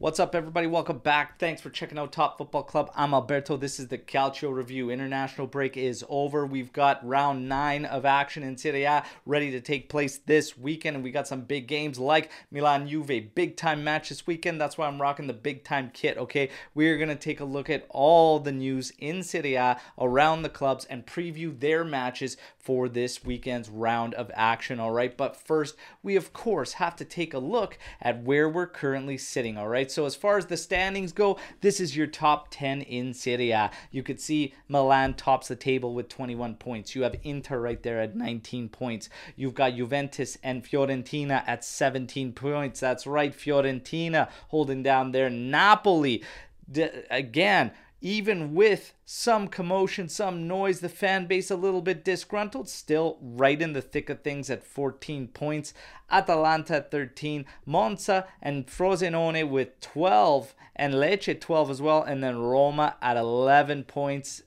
What's 0.00 0.18
up, 0.18 0.34
everybody? 0.34 0.66
Welcome 0.66 0.96
back. 0.96 1.38
Thanks 1.38 1.60
for 1.60 1.68
checking 1.68 1.98
out 1.98 2.10
Top 2.10 2.38
Football 2.38 2.62
Club. 2.62 2.90
I'm 2.96 3.12
Alberto. 3.12 3.58
This 3.58 3.78
is 3.78 3.88
the 3.88 3.98
Calcio 3.98 4.50
Review. 4.50 4.88
International 4.88 5.46
break 5.46 5.76
is 5.76 6.02
over. 6.08 6.46
We've 6.46 6.72
got 6.72 7.06
round 7.06 7.50
nine 7.50 7.84
of 7.84 8.06
action 8.06 8.42
in 8.42 8.56
Serie 8.56 8.84
A 8.84 9.04
ready 9.26 9.50
to 9.50 9.60
take 9.60 9.90
place 9.90 10.16
this 10.16 10.56
weekend, 10.56 10.96
and 10.96 11.04
we 11.04 11.10
got 11.10 11.28
some 11.28 11.42
big 11.42 11.68
games 11.68 11.98
like 11.98 12.30
Milan 12.50 12.88
Juve, 12.88 13.34
big 13.34 13.58
time 13.58 13.84
match 13.84 14.08
this 14.08 14.26
weekend. 14.26 14.58
That's 14.58 14.78
why 14.78 14.86
I'm 14.86 15.02
rocking 15.02 15.26
the 15.26 15.34
big 15.34 15.64
time 15.64 15.90
kit. 15.92 16.16
Okay, 16.16 16.48
we're 16.74 16.96
gonna 16.96 17.14
take 17.14 17.40
a 17.40 17.44
look 17.44 17.68
at 17.68 17.84
all 17.90 18.40
the 18.40 18.52
news 18.52 18.94
in 19.00 19.22
Serie 19.22 19.56
A 19.56 19.78
around 19.98 20.40
the 20.40 20.48
clubs 20.48 20.86
and 20.86 21.04
preview 21.04 21.60
their 21.60 21.84
matches 21.84 22.38
for 22.60 22.88
this 22.88 23.24
weekend's 23.24 23.68
round 23.68 24.14
of 24.14 24.30
action. 24.34 24.78
All 24.78 24.90
right, 24.90 25.16
but 25.16 25.36
first, 25.36 25.76
we 26.02 26.16
of 26.16 26.32
course 26.32 26.74
have 26.74 26.96
to 26.96 27.04
take 27.04 27.34
a 27.34 27.38
look 27.38 27.78
at 28.00 28.22
where 28.22 28.48
we're 28.48 28.66
currently 28.66 29.18
sitting. 29.18 29.56
All 29.56 29.68
right. 29.68 29.90
So 29.90 30.04
as 30.06 30.14
far 30.14 30.36
as 30.38 30.46
the 30.46 30.56
standings 30.56 31.12
go, 31.12 31.38
this 31.60 31.80
is 31.80 31.96
your 31.96 32.06
top 32.06 32.48
10 32.50 32.82
in 32.82 33.14
Serie 33.14 33.50
A. 33.50 33.70
You 33.90 34.02
could 34.02 34.20
see 34.20 34.54
Milan 34.68 35.14
tops 35.14 35.48
the 35.48 35.56
table 35.56 35.94
with 35.94 36.08
21 36.08 36.56
points. 36.56 36.94
You 36.94 37.02
have 37.02 37.16
Inter 37.22 37.60
right 37.60 37.82
there 37.82 38.00
at 38.00 38.16
19 38.16 38.68
points. 38.68 39.08
You've 39.36 39.54
got 39.54 39.74
Juventus 39.74 40.38
and 40.42 40.64
Fiorentina 40.64 41.42
at 41.46 41.64
17 41.64 42.32
points. 42.32 42.80
That's 42.80 43.06
right, 43.06 43.32
Fiorentina 43.36 44.28
holding 44.48 44.82
down 44.82 45.12
there. 45.12 45.30
Napoli. 45.30 46.22
Again, 47.10 47.72
even 48.00 48.54
with 48.54 48.94
some 49.04 49.48
commotion, 49.48 50.08
some 50.08 50.48
noise, 50.48 50.80
the 50.80 50.88
fan 50.88 51.26
base 51.26 51.50
a 51.50 51.56
little 51.56 51.82
bit 51.82 52.04
disgruntled, 52.04 52.68
still 52.68 53.18
right 53.20 53.60
in 53.60 53.72
the 53.72 53.82
thick 53.82 54.08
of 54.08 54.22
things 54.22 54.48
at 54.48 54.64
14 54.64 55.28
points. 55.28 55.74
Atalanta 56.10 56.76
at 56.76 56.90
13, 56.90 57.44
Monza 57.66 58.26
and 58.40 58.66
Frosinone 58.66 59.48
with 59.48 59.80
12, 59.80 60.54
and 60.76 60.94
Lecce 60.94 61.40
12 61.40 61.70
as 61.70 61.82
well, 61.82 62.02
and 62.02 62.22
then 62.24 62.38
Roma 62.38 62.96
at 63.02 63.16
11 63.16 63.84
points 63.84 64.42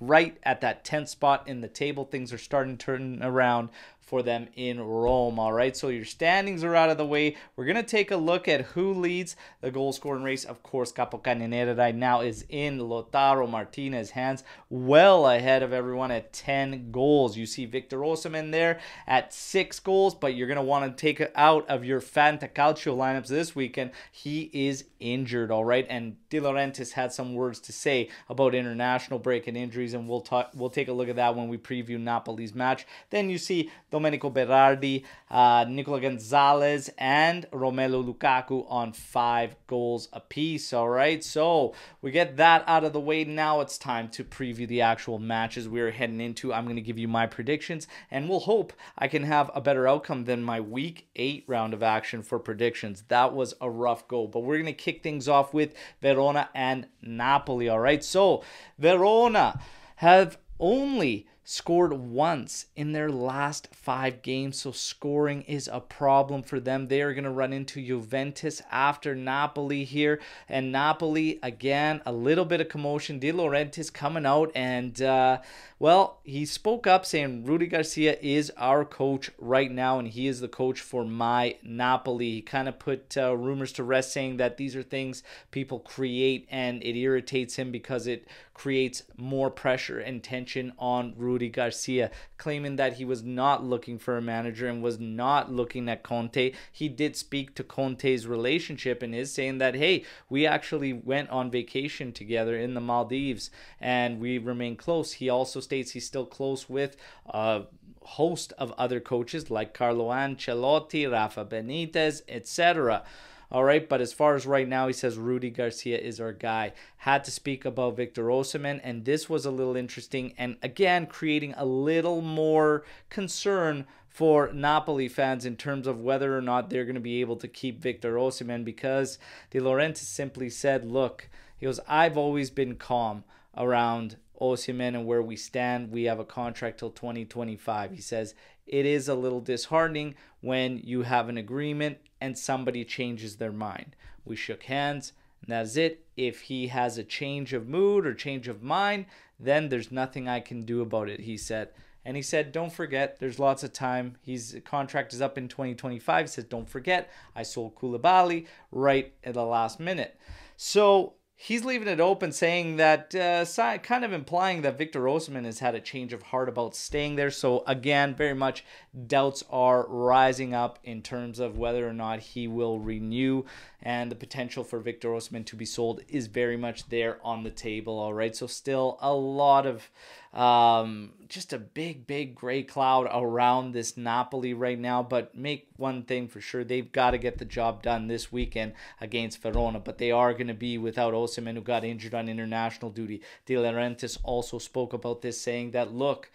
right 0.00 0.36
at 0.42 0.60
that 0.60 0.84
10th 0.84 1.08
spot 1.08 1.46
in 1.48 1.60
the 1.60 1.68
table. 1.68 2.04
Things 2.04 2.32
are 2.32 2.38
starting 2.38 2.76
to 2.76 2.84
turn 2.84 3.22
around 3.22 3.70
for 4.06 4.22
them 4.22 4.46
in 4.54 4.80
Rome. 4.80 5.38
All 5.38 5.52
right, 5.52 5.76
so 5.76 5.88
your 5.88 6.04
standings 6.04 6.62
are 6.62 6.76
out 6.76 6.90
of 6.90 6.96
the 6.96 7.04
way. 7.04 7.36
We're 7.56 7.64
going 7.64 7.76
to 7.76 7.82
take 7.82 8.12
a 8.12 8.16
look 8.16 8.46
at 8.46 8.60
who 8.62 8.94
leads 8.94 9.34
the 9.60 9.72
goal 9.72 9.92
scoring 9.92 10.22
race. 10.22 10.44
Of 10.44 10.62
course, 10.62 10.92
Capocannoniere 10.92 11.76
right 11.76 11.94
now 11.94 12.20
is 12.20 12.44
in 12.48 12.78
Lautaro 12.78 13.50
Martinez 13.50 14.10
hands, 14.10 14.44
well 14.70 15.26
ahead 15.28 15.64
of 15.64 15.72
everyone 15.72 16.12
at 16.12 16.32
10 16.32 16.92
goals. 16.92 17.36
You 17.36 17.46
see 17.46 17.66
Victor 17.66 17.98
Osimhen 17.98 18.52
there 18.52 18.78
at 19.08 19.34
six 19.34 19.80
goals, 19.80 20.14
but 20.14 20.34
you're 20.34 20.46
going 20.46 20.56
to 20.56 20.62
want 20.62 20.84
to 20.96 21.00
take 21.00 21.20
it 21.20 21.32
out 21.34 21.68
of 21.68 21.84
your 21.84 22.00
Fantacalcio 22.00 22.96
lineups 22.96 23.26
this 23.26 23.56
weekend. 23.56 23.90
He 24.12 24.50
is 24.52 24.84
injured, 25.00 25.50
all 25.50 25.64
right, 25.64 25.86
and 25.90 26.16
De 26.30 26.38
Laurentiis 26.38 26.92
had 26.92 27.12
some 27.12 27.34
words 27.34 27.58
to 27.60 27.72
say 27.72 28.08
about 28.28 28.54
international 28.54 29.18
break 29.18 29.48
and 29.48 29.56
injuries, 29.56 29.94
and 29.94 30.08
we'll 30.08 30.20
talk. 30.20 30.50
We'll 30.54 30.70
take 30.70 30.88
a 30.88 30.92
look 30.92 31.08
at 31.08 31.16
that 31.16 31.34
when 31.34 31.48
we 31.48 31.58
preview 31.58 31.98
Napoli's 31.98 32.54
match. 32.54 32.86
Then 33.10 33.28
you 33.30 33.38
see 33.38 33.70
Domenico 33.96 34.28
Berardi, 34.28 35.04
uh, 35.30 35.64
Nicola 35.66 36.02
Gonzalez, 36.02 36.90
and 36.98 37.50
Romelu 37.50 38.04
Lukaku 38.04 38.66
on 38.68 38.92
five 38.92 39.56
goals 39.66 40.10
apiece. 40.12 40.74
All 40.74 40.90
right, 40.90 41.24
so 41.24 41.72
we 42.02 42.10
get 42.10 42.36
that 42.36 42.62
out 42.66 42.84
of 42.84 42.92
the 42.92 43.00
way. 43.00 43.24
Now 43.24 43.62
it's 43.62 43.78
time 43.78 44.10
to 44.10 44.22
preview 44.22 44.68
the 44.68 44.82
actual 44.82 45.18
matches 45.18 45.66
we're 45.66 45.92
heading 45.92 46.20
into. 46.20 46.52
I'm 46.52 46.64
going 46.64 46.76
to 46.76 46.82
give 46.82 46.98
you 46.98 47.08
my 47.08 47.26
predictions, 47.26 47.88
and 48.10 48.28
we'll 48.28 48.40
hope 48.40 48.74
I 48.98 49.08
can 49.08 49.22
have 49.22 49.50
a 49.54 49.62
better 49.62 49.88
outcome 49.88 50.24
than 50.24 50.42
my 50.42 50.60
week 50.60 51.08
eight 51.16 51.44
round 51.46 51.72
of 51.72 51.82
action 51.82 52.20
for 52.20 52.38
predictions. 52.38 53.04
That 53.08 53.32
was 53.32 53.54
a 53.62 53.70
rough 53.70 54.06
go, 54.08 54.26
but 54.26 54.40
we're 54.40 54.56
going 54.58 54.66
to 54.66 54.74
kick 54.74 55.02
things 55.02 55.26
off 55.26 55.54
with 55.54 55.72
Verona 56.02 56.50
and 56.54 56.86
Napoli. 57.00 57.70
All 57.70 57.80
right, 57.80 58.04
so 58.04 58.44
Verona 58.78 59.58
have 59.96 60.36
only 60.60 61.26
scored 61.48 61.92
once 61.92 62.66
in 62.74 62.90
their 62.90 63.08
last 63.08 63.68
five 63.72 64.20
games, 64.20 64.58
so 64.58 64.72
scoring 64.72 65.42
is 65.42 65.70
a 65.72 65.78
problem 65.78 66.42
for 66.42 66.58
them. 66.58 66.88
They 66.88 67.00
are 67.02 67.14
going 67.14 67.22
to 67.22 67.30
run 67.30 67.52
into 67.52 67.80
Juventus 67.80 68.60
after 68.68 69.14
Napoli 69.14 69.84
here, 69.84 70.20
and 70.48 70.72
Napoli 70.72 71.38
again 71.44 72.02
a 72.04 72.12
little 72.12 72.44
bit 72.44 72.60
of 72.60 72.68
commotion. 72.68 73.20
De 73.20 73.30
Laurentiis 73.30 73.92
coming 73.92 74.26
out 74.26 74.50
and 74.56 75.00
uh, 75.00 75.38
well, 75.78 76.20
he 76.24 76.46
spoke 76.46 76.86
up 76.86 77.04
saying 77.04 77.44
Rudy 77.44 77.66
Garcia 77.66 78.16
is 78.22 78.50
our 78.56 78.84
coach 78.84 79.30
right 79.38 79.70
now, 79.70 79.98
and 79.98 80.08
he 80.08 80.26
is 80.26 80.40
the 80.40 80.48
coach 80.48 80.80
for 80.80 81.04
my 81.04 81.56
Napoli. 81.62 82.32
He 82.32 82.42
kind 82.42 82.66
of 82.66 82.78
put 82.78 83.14
uh, 83.16 83.36
rumors 83.36 83.72
to 83.72 83.84
rest, 83.84 84.10
saying 84.10 84.38
that 84.38 84.56
these 84.56 84.74
are 84.74 84.82
things 84.82 85.22
people 85.50 85.78
create, 85.78 86.48
and 86.50 86.82
it 86.82 86.96
irritates 86.98 87.56
him 87.56 87.70
because 87.70 88.06
it 88.06 88.26
creates 88.56 89.02
more 89.18 89.50
pressure 89.50 89.98
and 89.98 90.24
tension 90.24 90.72
on 90.78 91.12
Rudy 91.18 91.50
Garcia, 91.50 92.10
claiming 92.38 92.76
that 92.76 92.94
he 92.94 93.04
was 93.04 93.22
not 93.22 93.62
looking 93.62 93.98
for 93.98 94.16
a 94.16 94.22
manager 94.22 94.66
and 94.66 94.82
was 94.82 94.98
not 94.98 95.52
looking 95.52 95.90
at 95.90 96.02
Conte. 96.02 96.54
He 96.72 96.88
did 96.88 97.16
speak 97.16 97.54
to 97.56 97.62
Conte's 97.62 98.26
relationship 98.26 99.02
and 99.02 99.14
is 99.14 99.30
saying 99.30 99.58
that, 99.58 99.74
hey, 99.74 100.04
we 100.30 100.46
actually 100.46 100.94
went 100.94 101.28
on 101.28 101.50
vacation 101.50 102.12
together 102.12 102.56
in 102.56 102.72
the 102.72 102.80
Maldives 102.80 103.50
and 103.78 104.20
we 104.20 104.38
remain 104.38 104.74
close. 104.74 105.12
He 105.12 105.28
also 105.28 105.60
states 105.60 105.90
he's 105.90 106.06
still 106.06 106.24
close 106.24 106.66
with 106.66 106.96
a 107.26 107.64
host 108.04 108.54
of 108.56 108.72
other 108.78 109.00
coaches 109.00 109.50
like 109.50 109.74
Carlo 109.74 110.08
Ancelotti, 110.08 111.12
Rafa 111.12 111.44
Benitez, 111.44 112.22
etc. 112.26 113.04
All 113.50 113.62
right, 113.62 113.88
but 113.88 114.00
as 114.00 114.12
far 114.12 114.34
as 114.34 114.44
right 114.44 114.68
now, 114.68 114.88
he 114.88 114.92
says 114.92 115.18
Rudy 115.18 115.50
Garcia 115.50 115.98
is 115.98 116.20
our 116.20 116.32
guy. 116.32 116.72
Had 116.98 117.22
to 117.24 117.30
speak 117.30 117.64
about 117.64 117.96
Victor 117.96 118.24
Osimhen, 118.24 118.80
and 118.82 119.04
this 119.04 119.28
was 119.28 119.46
a 119.46 119.50
little 119.52 119.76
interesting, 119.76 120.34
and 120.36 120.56
again, 120.62 121.06
creating 121.06 121.54
a 121.56 121.64
little 121.64 122.20
more 122.20 122.84
concern 123.08 123.86
for 124.08 124.50
Napoli 124.52 125.08
fans 125.08 125.44
in 125.44 125.56
terms 125.56 125.86
of 125.86 126.00
whether 126.00 126.36
or 126.36 126.40
not 126.40 126.70
they're 126.70 126.86
going 126.86 126.94
to 126.94 127.00
be 127.00 127.20
able 127.20 127.36
to 127.36 127.46
keep 127.46 127.82
Victor 127.82 128.14
Osimhen 128.14 128.64
because 128.64 129.18
De 129.50 129.60
Laurentiis 129.60 129.98
simply 129.98 130.48
said, 130.48 130.90
"Look, 130.90 131.28
he 131.56 131.66
goes, 131.66 131.80
I've 131.86 132.16
always 132.16 132.50
been 132.50 132.76
calm 132.76 133.24
around 133.56 134.16
Osimhen 134.40 134.94
and 134.94 135.06
where 135.06 135.22
we 135.22 135.36
stand. 135.36 135.92
We 135.92 136.04
have 136.04 136.18
a 136.18 136.24
contract 136.24 136.78
till 136.78 136.90
2025." 136.90 137.92
He 137.92 138.00
says 138.00 138.34
it 138.66 138.86
is 138.86 139.06
a 139.06 139.14
little 139.14 139.40
disheartening 139.40 140.14
when 140.46 140.80
you 140.84 141.02
have 141.02 141.28
an 141.28 141.36
agreement 141.36 141.98
and 142.20 142.38
somebody 142.38 142.84
changes 142.84 143.34
their 143.34 143.50
mind. 143.50 143.96
We 144.24 144.36
shook 144.36 144.62
hands, 144.62 145.12
and 145.42 145.50
that's 145.50 145.76
it. 145.76 146.06
If 146.16 146.42
he 146.42 146.68
has 146.68 146.96
a 146.96 147.02
change 147.02 147.52
of 147.52 147.68
mood 147.68 148.06
or 148.06 148.14
change 148.14 148.46
of 148.46 148.62
mind, 148.62 149.06
then 149.40 149.68
there's 149.68 149.90
nothing 149.90 150.28
I 150.28 150.38
can 150.38 150.62
do 150.62 150.82
about 150.82 151.08
it, 151.08 151.20
he 151.20 151.36
said. 151.36 151.70
And 152.04 152.14
he 152.14 152.22
said, 152.22 152.52
don't 152.52 152.72
forget, 152.72 153.18
there's 153.18 153.40
lots 153.40 153.64
of 153.64 153.72
time. 153.72 154.18
His 154.22 154.60
contract 154.64 155.12
is 155.12 155.20
up 155.20 155.36
in 155.36 155.48
2025. 155.48 156.26
He 156.26 156.28
says, 156.28 156.44
don't 156.44 156.70
forget, 156.70 157.10
I 157.34 157.42
sold 157.42 157.74
Koulibaly 157.74 158.46
right 158.70 159.12
at 159.24 159.34
the 159.34 159.44
last 159.44 159.80
minute. 159.80 160.16
So 160.56 161.14
he's 161.38 161.64
leaving 161.66 161.86
it 161.86 162.00
open, 162.00 162.32
saying 162.32 162.76
that, 162.76 163.14
uh, 163.14 163.44
kind 163.78 164.04
of 164.04 164.12
implying 164.12 164.62
that 164.62 164.78
Victor 164.78 165.02
Osimhen 165.02 165.44
has 165.44 165.58
had 165.58 165.74
a 165.74 165.80
change 165.80 166.14
of 166.14 166.22
heart 166.22 166.48
about 166.48 166.74
staying 166.74 167.16
there. 167.16 167.30
So 167.30 167.62
again, 167.66 168.14
very 168.14 168.34
much 168.34 168.64
doubts 169.06 169.44
are 169.50 169.86
rising 169.86 170.54
up 170.54 170.78
in 170.82 171.02
terms 171.02 171.38
of 171.38 171.58
whether 171.58 171.86
or 171.86 171.92
not 171.92 172.20
he 172.20 172.48
will 172.48 172.78
renew, 172.78 173.44
and 173.82 174.10
the 174.10 174.16
potential 174.16 174.64
for 174.64 174.78
Victor 174.80 175.10
Osimhen 175.10 175.44
to 175.44 175.56
be 175.56 175.66
sold 175.66 176.00
is 176.08 176.26
very 176.26 176.56
much 176.56 176.88
there 176.88 177.18
on 177.22 177.44
the 177.44 177.50
table. 177.50 177.98
All 177.98 178.14
right, 178.14 178.34
so 178.34 178.46
still 178.46 178.98
a 179.02 179.12
lot 179.12 179.66
of 179.66 179.90
um, 180.36 181.12
just 181.28 181.54
a 181.54 181.58
big, 181.58 182.06
big 182.06 182.34
gray 182.34 182.62
cloud 182.62 183.08
around 183.10 183.72
this 183.72 183.96
Napoli 183.96 184.52
right 184.52 184.78
now. 184.78 185.02
But 185.02 185.34
make 185.34 185.68
one 185.76 186.02
thing 186.02 186.28
for 186.28 186.40
sure, 186.40 186.62
they've 186.62 186.92
got 186.92 187.12
to 187.12 187.18
get 187.18 187.38
the 187.38 187.44
job 187.44 187.82
done 187.82 188.06
this 188.06 188.30
weekend 188.30 188.74
against 189.00 189.40
Verona. 189.40 189.80
But 189.80 189.98
they 189.98 190.10
are 190.10 190.34
going 190.34 190.48
to 190.48 190.54
be 190.54 190.76
without 190.76 191.14
Osimhen, 191.14 191.54
who 191.54 191.62
got 191.62 191.84
injured 191.84 192.14
on 192.14 192.28
international 192.28 192.90
duty. 192.90 193.22
De 193.46 193.54
Laurentiis 193.54 194.18
also 194.22 194.58
spoke 194.58 194.92
about 194.92 195.22
this, 195.22 195.40
saying 195.40 195.70
that 195.70 195.92
look. 195.92 196.30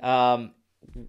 Um, 0.00 0.52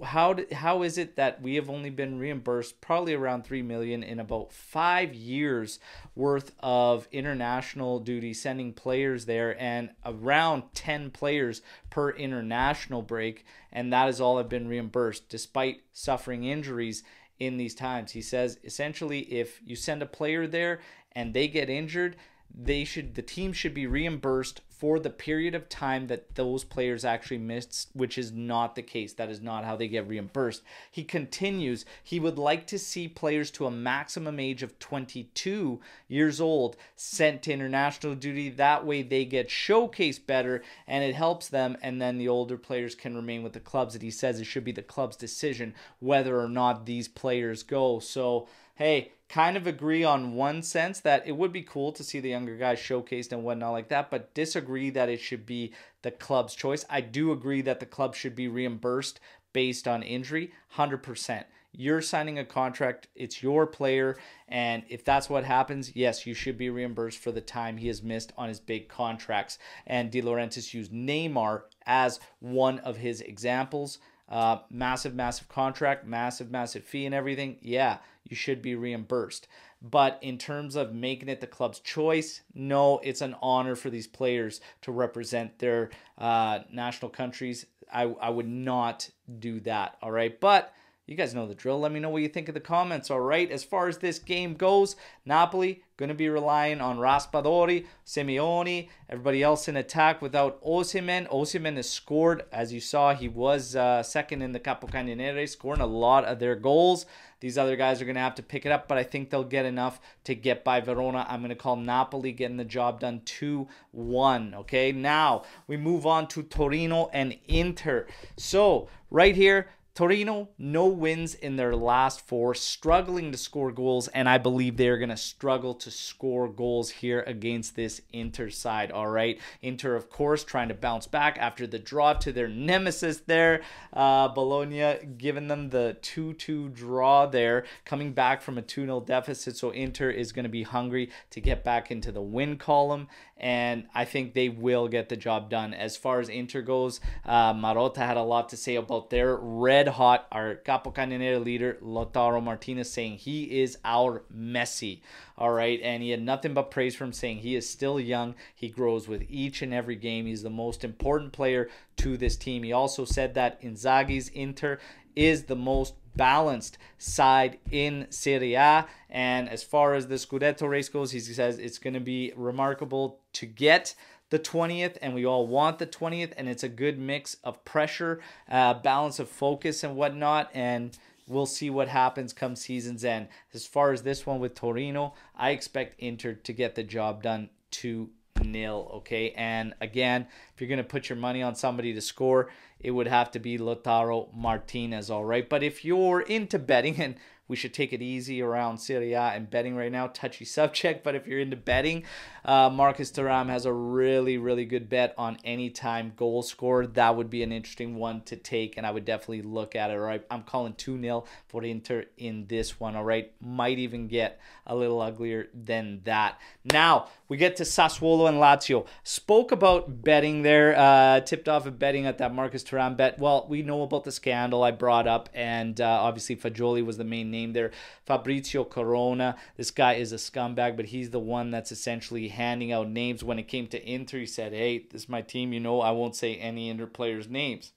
how 0.03 0.35
how 0.51 0.83
is 0.83 0.97
it 0.97 1.15
that 1.15 1.41
we 1.41 1.55
have 1.55 1.69
only 1.69 1.89
been 1.89 2.19
reimbursed 2.19 2.81
probably 2.81 3.13
around 3.13 3.43
3 3.43 3.61
million 3.61 4.03
in 4.03 4.19
about 4.19 4.51
5 4.51 5.13
years 5.13 5.79
worth 6.15 6.51
of 6.59 7.07
international 7.11 7.99
duty 7.99 8.33
sending 8.33 8.73
players 8.73 9.25
there 9.25 9.59
and 9.61 9.91
around 10.05 10.63
10 10.73 11.11
players 11.11 11.61
per 11.89 12.11
international 12.11 13.01
break 13.01 13.45
and 13.71 13.91
that 13.93 14.09
is 14.09 14.19
all 14.19 14.37
have 14.37 14.49
been 14.49 14.67
reimbursed 14.67 15.29
despite 15.29 15.81
suffering 15.93 16.43
injuries 16.43 17.03
in 17.39 17.57
these 17.57 17.75
times? 17.75 18.11
He 18.11 18.21
says 18.21 18.59
essentially 18.63 19.19
if 19.19 19.61
you 19.65 19.75
send 19.75 20.01
a 20.01 20.07
player 20.07 20.47
there 20.47 20.79
and 21.13 21.33
they 21.33 21.47
get 21.47 21.69
injured 21.69 22.15
they 22.53 22.83
should 22.83 23.15
the 23.15 23.21
team 23.21 23.53
should 23.53 23.73
be 23.73 23.87
reimbursed 23.87 24.61
for 24.77 24.99
the 24.99 25.09
period 25.09 25.55
of 25.55 25.67
time 25.69 26.05
that 26.05 26.35
those 26.35 26.63
players 26.63 27.03
actually 27.03 27.39
missed, 27.39 27.89
which 27.93 28.15
is 28.15 28.31
not 28.31 28.75
the 28.75 28.81
case. 28.83 29.11
That 29.13 29.29
is 29.29 29.41
not 29.41 29.65
how 29.65 29.75
they 29.75 29.87
get 29.87 30.07
reimbursed. 30.07 30.61
He 30.91 31.03
continues, 31.03 31.83
he 32.03 32.19
would 32.19 32.37
like 32.37 32.67
to 32.67 32.77
see 32.77 33.07
players 33.07 33.49
to 33.51 33.65
a 33.65 33.71
maximum 33.71 34.39
age 34.39 34.61
of 34.61 34.77
22 34.77 35.79
years 36.07 36.39
old 36.39 36.77
sent 36.95 37.41
to 37.43 37.51
international 37.51 38.13
duty. 38.13 38.49
That 38.49 38.85
way 38.85 39.01
they 39.01 39.25
get 39.25 39.49
showcased 39.49 40.27
better 40.27 40.61
and 40.85 41.03
it 41.03 41.15
helps 41.15 41.47
them. 41.47 41.75
And 41.81 41.99
then 41.99 42.19
the 42.19 42.29
older 42.29 42.57
players 42.57 42.93
can 42.93 43.15
remain 43.15 43.41
with 43.41 43.53
the 43.53 43.59
clubs. 43.59 43.93
That 43.93 44.03
he 44.03 44.11
says 44.11 44.39
it 44.39 44.45
should 44.45 44.63
be 44.63 44.71
the 44.71 44.83
club's 44.83 45.15
decision 45.15 45.73
whether 45.99 46.39
or 46.39 46.49
not 46.49 46.85
these 46.85 47.07
players 47.07 47.63
go. 47.63 47.97
So, 47.97 48.47
hey, 48.75 49.13
kind 49.29 49.57
of 49.57 49.67
agree 49.67 50.03
on 50.03 50.33
one 50.33 50.61
sense 50.61 50.99
that 51.01 51.27
it 51.27 51.33
would 51.33 51.51
be 51.51 51.61
cool 51.61 51.91
to 51.91 52.03
see 52.03 52.19
the 52.19 52.29
younger 52.29 52.55
guys 52.55 52.79
showcased 52.79 53.31
and 53.31 53.43
whatnot 53.43 53.73
like 53.73 53.89
that, 53.89 54.09
but 54.09 54.33
disagree 54.33 54.89
that 54.91 55.09
it 55.09 55.19
should 55.19 55.45
be 55.45 55.73
the 56.01 56.11
club's 56.11 56.55
choice. 56.55 56.85
I 56.89 57.01
do 57.01 57.31
agree 57.31 57.61
that 57.61 57.79
the 57.79 57.85
club 57.85 58.15
should 58.15 58.35
be 58.35 58.47
reimbursed 58.47 59.19
based 59.53 59.87
on 59.87 60.03
injury, 60.03 60.51
100%. 60.75 61.43
You're 61.73 62.01
signing 62.01 62.39
a 62.39 62.45
contract, 62.45 63.07
it's 63.15 63.43
your 63.43 63.67
player, 63.67 64.17
and 64.47 64.83
if 64.89 65.03
that's 65.03 65.29
what 65.29 65.43
happens, 65.43 65.95
yes, 65.95 66.25
you 66.25 66.33
should 66.33 66.57
be 66.57 66.69
reimbursed 66.69 67.19
for 67.19 67.31
the 67.31 67.41
time 67.41 67.77
he 67.77 67.87
has 67.87 68.01
missed 68.01 68.33
on 68.37 68.49
his 68.49 68.59
big 68.59 68.87
contracts. 68.87 69.59
And 69.85 70.09
De 70.09 70.21
Laurentiis 70.21 70.73
used 70.73 70.91
Neymar 70.91 71.63
as 71.85 72.19
one 72.39 72.79
of 72.79 72.97
his 72.97 73.21
examples. 73.21 73.99
Uh, 74.29 74.57
massive, 74.69 75.15
massive 75.15 75.47
contract, 75.47 76.05
massive, 76.05 76.51
massive 76.51 76.83
fee, 76.83 77.05
and 77.05 77.15
everything. 77.15 77.57
Yeah, 77.61 77.97
you 78.27 78.35
should 78.35 78.61
be 78.61 78.75
reimbursed. 78.75 79.47
But 79.81 80.19
in 80.21 80.37
terms 80.37 80.75
of 80.75 80.93
making 80.93 81.29
it 81.29 81.39
the 81.39 81.47
club's 81.47 81.79
choice, 81.79 82.41
no, 82.53 82.99
it's 83.03 83.21
an 83.21 83.35
honor 83.41 83.75
for 83.75 83.89
these 83.89 84.07
players 84.07 84.59
to 84.81 84.91
represent 84.91 85.59
their 85.59 85.91
uh, 86.17 86.59
national 86.71 87.09
countries. 87.09 87.65
I, 87.93 88.03
I 88.03 88.29
would 88.29 88.47
not 88.47 89.09
do 89.39 89.59
that. 89.61 89.97
All 90.01 90.11
right. 90.11 90.37
But 90.39 90.73
you 91.07 91.15
guys 91.15 91.33
know 91.33 91.47
the 91.47 91.55
drill. 91.55 91.79
Let 91.79 91.93
me 91.93 92.01
know 92.01 92.09
what 92.09 92.21
you 92.21 92.27
think 92.27 92.49
in 92.49 92.53
the 92.53 92.59
comments. 92.59 93.09
All 93.09 93.21
right. 93.21 93.49
As 93.49 93.63
far 93.63 93.87
as 93.87 93.97
this 93.97 94.19
game 94.19 94.55
goes, 94.55 94.97
Napoli 95.25 95.81
going 95.95 96.09
to 96.09 96.15
be 96.15 96.29
relying 96.29 96.79
on 96.79 96.97
Raspadori, 96.97 97.85
Simeone, 98.05 98.89
everybody 99.09 99.41
else 99.41 99.67
in 99.67 99.77
attack 99.77 100.21
without 100.21 100.63
Osimhen. 100.63 101.27
Osimhen 101.29 101.75
has 101.77 101.89
scored, 101.89 102.43
as 102.51 102.71
you 102.71 102.79
saw, 102.79 103.15
he 103.15 103.27
was 103.27 103.75
uh, 103.75 104.03
second 104.03 104.43
in 104.43 104.51
the 104.51 104.59
Capo 104.59 104.85
Capocannoniere, 104.85 105.49
scoring 105.49 105.81
a 105.81 105.87
lot 105.87 106.25
of 106.25 106.37
their 106.37 106.55
goals. 106.55 107.07
These 107.39 107.57
other 107.57 107.75
guys 107.75 108.01
are 108.01 108.05
going 108.05 108.15
to 108.15 108.21
have 108.21 108.35
to 108.35 108.43
pick 108.43 108.65
it 108.65 108.71
up, 108.71 108.87
but 108.87 108.97
I 108.97 109.03
think 109.03 109.29
they'll 109.29 109.43
get 109.43 109.65
enough 109.65 109.99
to 110.25 110.35
get 110.35 110.63
by 110.63 110.81
Verona. 110.81 111.25
I'm 111.29 111.39
going 111.39 111.49
to 111.49 111.55
call 111.55 111.75
Napoli 111.75 112.31
getting 112.31 112.57
the 112.57 112.65
job 112.65 112.99
done 112.99 113.21
2 113.25 113.67
1. 113.91 114.53
Okay, 114.55 114.91
now 114.91 115.43
we 115.67 115.77
move 115.77 116.05
on 116.05 116.27
to 116.29 116.43
Torino 116.43 117.09
and 117.13 117.37
Inter. 117.47 118.07
So, 118.37 118.87
right 119.09 119.35
here, 119.35 119.67
Torino, 119.97 120.49
no 120.59 120.85
wins 120.85 121.33
in 121.33 121.55
their 121.55 121.75
last 121.75 122.21
four, 122.21 122.53
struggling 122.53 123.31
to 123.31 123.37
score 123.37 123.71
goals, 123.71 124.07
and 124.09 124.29
I 124.29 124.37
believe 124.37 124.77
they're 124.77 124.99
going 124.99 125.09
to 125.09 125.17
struggle 125.17 125.73
to 125.73 125.89
score 125.89 126.47
goals 126.47 126.91
here 126.91 127.23
against 127.25 127.75
this 127.75 127.99
Inter 128.13 128.51
side. 128.51 128.91
All 128.91 129.07
right. 129.07 129.39
Inter, 129.63 129.95
of 129.95 130.11
course, 130.11 130.43
trying 130.43 130.67
to 130.67 130.75
bounce 130.75 131.07
back 131.07 131.39
after 131.39 131.65
the 131.65 131.79
draw 131.79 132.13
to 132.13 132.31
their 132.31 132.47
nemesis 132.47 133.21
there. 133.21 133.63
Uh, 133.91 134.27
Bologna 134.27 134.99
giving 135.17 135.47
them 135.47 135.71
the 135.71 135.97
2 136.03 136.33
2 136.33 136.69
draw 136.69 137.25
there, 137.25 137.65
coming 137.83 138.13
back 138.13 138.43
from 138.43 138.59
a 138.59 138.61
2 138.61 138.85
0 138.85 138.99
deficit. 138.99 139.57
So 139.57 139.71
Inter 139.71 140.11
is 140.11 140.31
going 140.31 140.45
to 140.45 140.49
be 140.49 140.61
hungry 140.61 141.09
to 141.31 141.41
get 141.41 141.63
back 141.63 141.89
into 141.89 142.11
the 142.11 142.21
win 142.21 142.57
column, 142.57 143.07
and 143.35 143.87
I 143.95 144.05
think 144.05 144.35
they 144.35 144.49
will 144.49 144.87
get 144.87 145.09
the 145.09 145.17
job 145.17 145.49
done. 145.49 145.73
As 145.73 145.97
far 145.97 146.19
as 146.19 146.29
Inter 146.29 146.61
goes, 146.61 146.99
uh, 147.25 147.55
Marotta 147.55 147.97
had 147.97 148.17
a 148.17 148.21
lot 148.21 148.49
to 148.49 148.57
say 148.57 148.75
about 148.75 149.09
their 149.09 149.35
red 149.35 149.86
red 149.87 149.93
hot. 149.95 150.27
Our 150.31 150.55
Capo 150.55 150.91
Capocannoniere 150.91 151.43
leader, 151.43 151.77
Lautaro 151.81 152.43
Martinez, 152.43 152.91
saying 152.91 153.17
he 153.17 153.61
is 153.61 153.77
our 153.83 154.23
Messi. 154.35 155.01
All 155.37 155.51
right. 155.51 155.79
And 155.81 156.03
he 156.03 156.11
had 156.11 156.21
nothing 156.21 156.53
but 156.53 156.71
praise 156.71 156.95
from 156.95 157.13
saying 157.13 157.39
he 157.39 157.55
is 157.55 157.69
still 157.69 157.99
young. 157.99 158.35
He 158.55 158.69
grows 158.69 159.07
with 159.07 159.23
each 159.29 159.61
and 159.61 159.73
every 159.73 159.95
game. 159.95 160.25
He's 160.25 160.43
the 160.43 160.49
most 160.49 160.83
important 160.83 161.31
player 161.31 161.69
to 161.97 162.17
this 162.17 162.35
team. 162.35 162.63
He 162.63 162.73
also 162.73 163.05
said 163.05 163.33
that 163.35 163.61
Inzaghi's 163.61 164.29
Inter 164.29 164.79
is 165.15 165.43
the 165.43 165.55
most 165.55 165.95
balanced 166.15 166.77
side 166.97 167.59
in 167.71 168.07
Serie 168.09 168.55
A. 168.55 168.87
And 169.09 169.49
as 169.49 169.63
far 169.63 169.93
as 169.93 170.07
the 170.07 170.15
Scudetto 170.15 170.67
race 170.67 170.89
goes, 170.89 171.11
he 171.11 171.19
says 171.19 171.59
it's 171.59 171.79
going 171.79 171.93
to 171.93 171.99
be 171.99 172.33
remarkable 172.35 173.19
to 173.33 173.45
get 173.45 173.95
the 174.29 174.39
20th, 174.39 174.97
and 175.01 175.13
we 175.13 175.25
all 175.25 175.47
want 175.47 175.79
the 175.79 175.87
20th, 175.87 176.33
and 176.37 176.49
it's 176.49 176.63
a 176.63 176.69
good 176.69 176.99
mix 176.99 177.37
of 177.43 177.63
pressure, 177.65 178.19
uh, 178.49 178.73
balance 178.73 179.19
of 179.19 179.29
focus, 179.29 179.83
and 179.83 179.95
whatnot. 179.95 180.49
And 180.53 180.97
we'll 181.27 181.45
see 181.45 181.69
what 181.69 181.87
happens 181.87 182.33
come 182.33 182.55
season's 182.55 183.05
end. 183.05 183.27
As 183.53 183.65
far 183.65 183.91
as 183.91 184.03
this 184.03 184.25
one 184.25 184.39
with 184.39 184.55
Torino, 184.55 185.13
I 185.35 185.51
expect 185.51 185.99
Inter 185.99 186.33
to 186.33 186.53
get 186.53 186.75
the 186.75 186.83
job 186.83 187.23
done 187.23 187.49
to 187.71 188.09
nil. 188.43 188.91
Okay, 188.95 189.31
and 189.31 189.73
again, 189.81 190.27
if 190.53 190.61
you're 190.61 190.69
gonna 190.69 190.83
put 190.83 191.09
your 191.09 191.17
money 191.17 191.41
on 191.41 191.55
somebody 191.55 191.93
to 191.93 192.01
score, 192.01 192.49
it 192.79 192.91
would 192.91 193.07
have 193.07 193.31
to 193.31 193.39
be 193.39 193.57
Lautaro 193.57 194.33
Martinez. 194.33 195.09
All 195.09 195.25
right, 195.25 195.47
but 195.47 195.63
if 195.63 195.83
you're 195.83 196.21
into 196.21 196.59
betting 196.59 196.99
and 197.01 197.15
we 197.47 197.55
should 197.55 197.73
take 197.73 197.93
it 197.93 198.01
easy 198.01 198.41
around 198.41 198.77
Serie 198.77 199.13
A 199.13 199.21
and 199.21 199.49
betting 199.49 199.75
right 199.75 199.91
now. 199.91 200.07
Touchy 200.07 200.45
subject, 200.45 201.03
but 201.03 201.15
if 201.15 201.27
you're 201.27 201.39
into 201.39 201.55
betting, 201.55 202.03
uh, 202.43 202.69
Marcus 202.69 203.11
Thuram 203.11 203.47
has 203.49 203.65
a 203.65 203.71
really, 203.71 204.37
really 204.37 204.65
good 204.65 204.89
bet 204.89 205.13
on 205.17 205.37
any 205.43 205.69
time 205.69 206.13
goal 206.15 206.43
scored. 206.43 206.95
That 206.95 207.15
would 207.15 207.29
be 207.29 207.43
an 207.43 207.51
interesting 207.51 207.95
one 207.95 208.21
to 208.23 208.35
take, 208.35 208.77
and 208.77 208.85
I 208.85 208.91
would 208.91 209.05
definitely 209.05 209.43
look 209.43 209.75
at 209.75 209.89
it. 209.89 209.93
All 209.93 209.99
right, 209.99 210.25
I'm 210.29 210.43
calling 210.43 210.73
2 210.73 210.99
0 211.01 211.25
for 211.47 211.63
Inter 211.63 212.05
in 212.17 212.47
this 212.47 212.79
one. 212.79 212.95
All 212.95 213.03
right, 213.03 213.31
might 213.41 213.79
even 213.79 214.07
get 214.07 214.39
a 214.65 214.75
little 214.75 215.01
uglier 215.01 215.47
than 215.53 216.01
that. 216.03 216.39
Now, 216.65 217.07
we 217.29 217.37
get 217.37 217.55
to 217.57 217.63
Sassuolo 217.63 218.27
and 218.27 218.37
Lazio. 218.37 218.85
Spoke 219.03 219.51
about 219.51 220.03
betting 220.03 220.41
there, 220.41 220.77
uh, 220.77 221.21
tipped 221.21 221.47
off 221.47 221.65
of 221.65 221.79
betting 221.79 222.05
at 222.05 222.17
that 222.17 222.33
Marcus 222.33 222.63
Thuram 222.67 222.97
bet. 222.97 223.17
Well, 223.17 223.45
we 223.49 223.61
know 223.61 223.81
about 223.81 224.03
the 224.03 224.11
scandal 224.11 224.63
I 224.63 224.71
brought 224.71 225.07
up, 225.07 225.29
and 225.33 225.79
uh, 225.79 225.85
obviously 225.85 226.35
Fagioli 226.35 226.85
was 226.85 226.97
the 226.97 227.03
main 227.03 227.31
name 227.31 227.53
there. 227.53 227.71
Fabrizio 228.05 228.63
Corona, 228.63 229.37
this 229.55 229.71
guy 229.71 229.93
is 229.93 230.11
a 230.11 230.17
scumbag, 230.17 230.75
but 230.75 230.87
he's 230.87 231.11
the 231.11 231.19
one 231.19 231.51
that's 231.51 231.71
essentially 231.71 232.27
handing 232.27 232.71
out 232.71 232.89
names. 232.89 233.23
When 233.23 233.39
it 233.39 233.47
came 233.47 233.67
to 233.67 233.89
Inter, 233.89 234.19
he 234.19 234.25
said, 234.25 234.53
Hey, 234.53 234.79
this 234.91 235.03
is 235.03 235.09
my 235.09 235.21
team. 235.21 235.53
You 235.53 235.59
know, 235.59 235.81
I 235.81 235.91
won't 235.91 236.15
say 236.15 236.35
any 236.35 236.69
Inter 236.69 236.87
players' 236.87 237.29
names. 237.29 237.71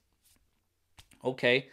Okay, 1.23 1.67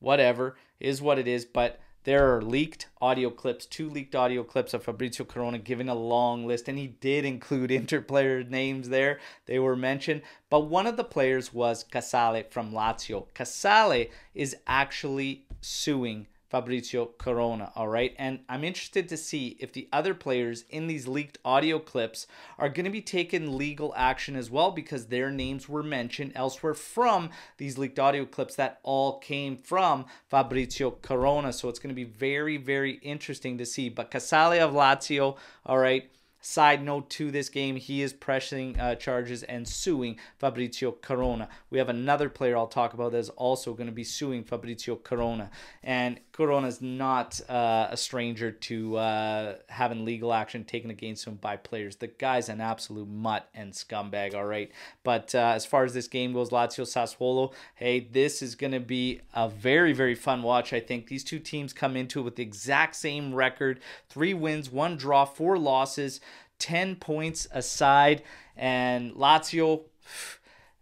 whatever, 0.00 0.56
is 0.80 1.02
what 1.02 1.18
it 1.18 1.28
is, 1.28 1.44
but 1.44 1.78
there 2.04 2.34
are 2.36 2.42
leaked 2.42 2.88
audio 3.00 3.30
clips, 3.30 3.66
two 3.66 3.88
leaked 3.88 4.14
audio 4.14 4.44
clips 4.44 4.74
of 4.74 4.84
Fabrizio 4.84 5.24
Corona 5.24 5.58
giving 5.58 5.88
a 5.88 5.94
long 5.94 6.46
list, 6.46 6.68
and 6.68 6.78
he 6.78 6.86
did 6.86 7.24
include 7.24 7.70
interplayer 7.70 8.48
names 8.48 8.90
there. 8.90 9.18
They 9.46 9.58
were 9.58 9.76
mentioned, 9.76 10.22
but 10.50 10.60
one 10.60 10.86
of 10.86 10.96
the 10.96 11.04
players 11.04 11.52
was 11.52 11.82
Casale 11.82 12.44
from 12.50 12.72
Lazio. 12.72 13.26
Casale 13.34 14.10
is 14.34 14.56
actually 14.66 15.46
suing 15.60 16.26
Fabrizio 16.54 17.10
Corona, 17.18 17.72
all 17.74 17.88
right? 17.88 18.14
And 18.16 18.38
I'm 18.48 18.62
interested 18.62 19.08
to 19.08 19.16
see 19.16 19.56
if 19.58 19.72
the 19.72 19.88
other 19.92 20.14
players 20.14 20.64
in 20.70 20.86
these 20.86 21.08
leaked 21.08 21.36
audio 21.44 21.80
clips 21.80 22.28
are 22.60 22.68
going 22.68 22.84
to 22.84 22.92
be 22.92 23.02
taking 23.02 23.58
legal 23.58 23.92
action 23.96 24.36
as 24.36 24.52
well 24.52 24.70
because 24.70 25.06
their 25.06 25.32
names 25.32 25.68
were 25.68 25.82
mentioned 25.82 26.30
elsewhere 26.36 26.74
from 26.74 27.30
these 27.56 27.76
leaked 27.76 27.98
audio 27.98 28.24
clips 28.24 28.54
that 28.54 28.78
all 28.84 29.18
came 29.18 29.56
from 29.56 30.04
Fabrizio 30.28 30.92
Corona. 30.92 31.52
So 31.52 31.68
it's 31.68 31.80
going 31.80 31.88
to 31.88 31.92
be 31.92 32.04
very, 32.04 32.56
very 32.56 33.00
interesting 33.02 33.58
to 33.58 33.66
see. 33.66 33.88
But 33.88 34.12
Casale 34.12 34.60
of 34.60 34.70
Lazio, 34.70 35.36
all 35.66 35.78
right? 35.78 36.08
Side 36.46 36.84
note 36.84 37.08
to 37.08 37.30
this 37.30 37.48
game, 37.48 37.76
he 37.76 38.02
is 38.02 38.12
pressing 38.12 38.78
uh, 38.78 38.96
charges 38.96 39.44
and 39.44 39.66
suing 39.66 40.18
Fabrizio 40.36 40.92
Corona. 40.92 41.48
We 41.70 41.78
have 41.78 41.88
another 41.88 42.28
player 42.28 42.54
I'll 42.54 42.66
talk 42.66 42.92
about 42.92 43.12
that 43.12 43.18
is 43.18 43.30
also 43.30 43.72
going 43.72 43.86
to 43.86 43.94
be 43.94 44.04
suing 44.04 44.44
Fabrizio 44.44 44.96
Corona. 44.96 45.50
And 45.82 46.20
Corona 46.32 46.66
is 46.66 46.82
not 46.82 47.40
uh, 47.48 47.88
a 47.90 47.96
stranger 47.96 48.52
to 48.52 48.96
uh, 48.98 49.54
having 49.70 50.04
legal 50.04 50.34
action 50.34 50.64
taken 50.64 50.90
against 50.90 51.26
him 51.26 51.36
by 51.36 51.56
players. 51.56 51.96
The 51.96 52.08
guy's 52.08 52.50
an 52.50 52.60
absolute 52.60 53.08
mutt 53.08 53.48
and 53.54 53.72
scumbag, 53.72 54.34
all 54.34 54.44
right? 54.44 54.70
But 55.02 55.34
uh, 55.34 55.52
as 55.54 55.64
far 55.64 55.84
as 55.84 55.94
this 55.94 56.08
game 56.08 56.34
goes, 56.34 56.50
Lazio 56.50 56.84
Sassuolo, 56.84 57.54
hey, 57.76 58.00
this 58.00 58.42
is 58.42 58.54
going 58.54 58.72
to 58.72 58.80
be 58.80 59.22
a 59.32 59.48
very, 59.48 59.94
very 59.94 60.14
fun 60.14 60.42
watch. 60.42 60.74
I 60.74 60.80
think 60.80 61.06
these 61.06 61.24
two 61.24 61.38
teams 61.38 61.72
come 61.72 61.96
into 61.96 62.20
it 62.20 62.24
with 62.24 62.36
the 62.36 62.42
exact 62.42 62.96
same 62.96 63.34
record 63.34 63.80
three 64.10 64.34
wins, 64.34 64.70
one 64.70 64.98
draw, 64.98 65.24
four 65.24 65.56
losses. 65.56 66.20
10 66.58 66.96
points 66.96 67.46
aside. 67.52 68.22
And 68.56 69.12
Lazio, 69.12 69.84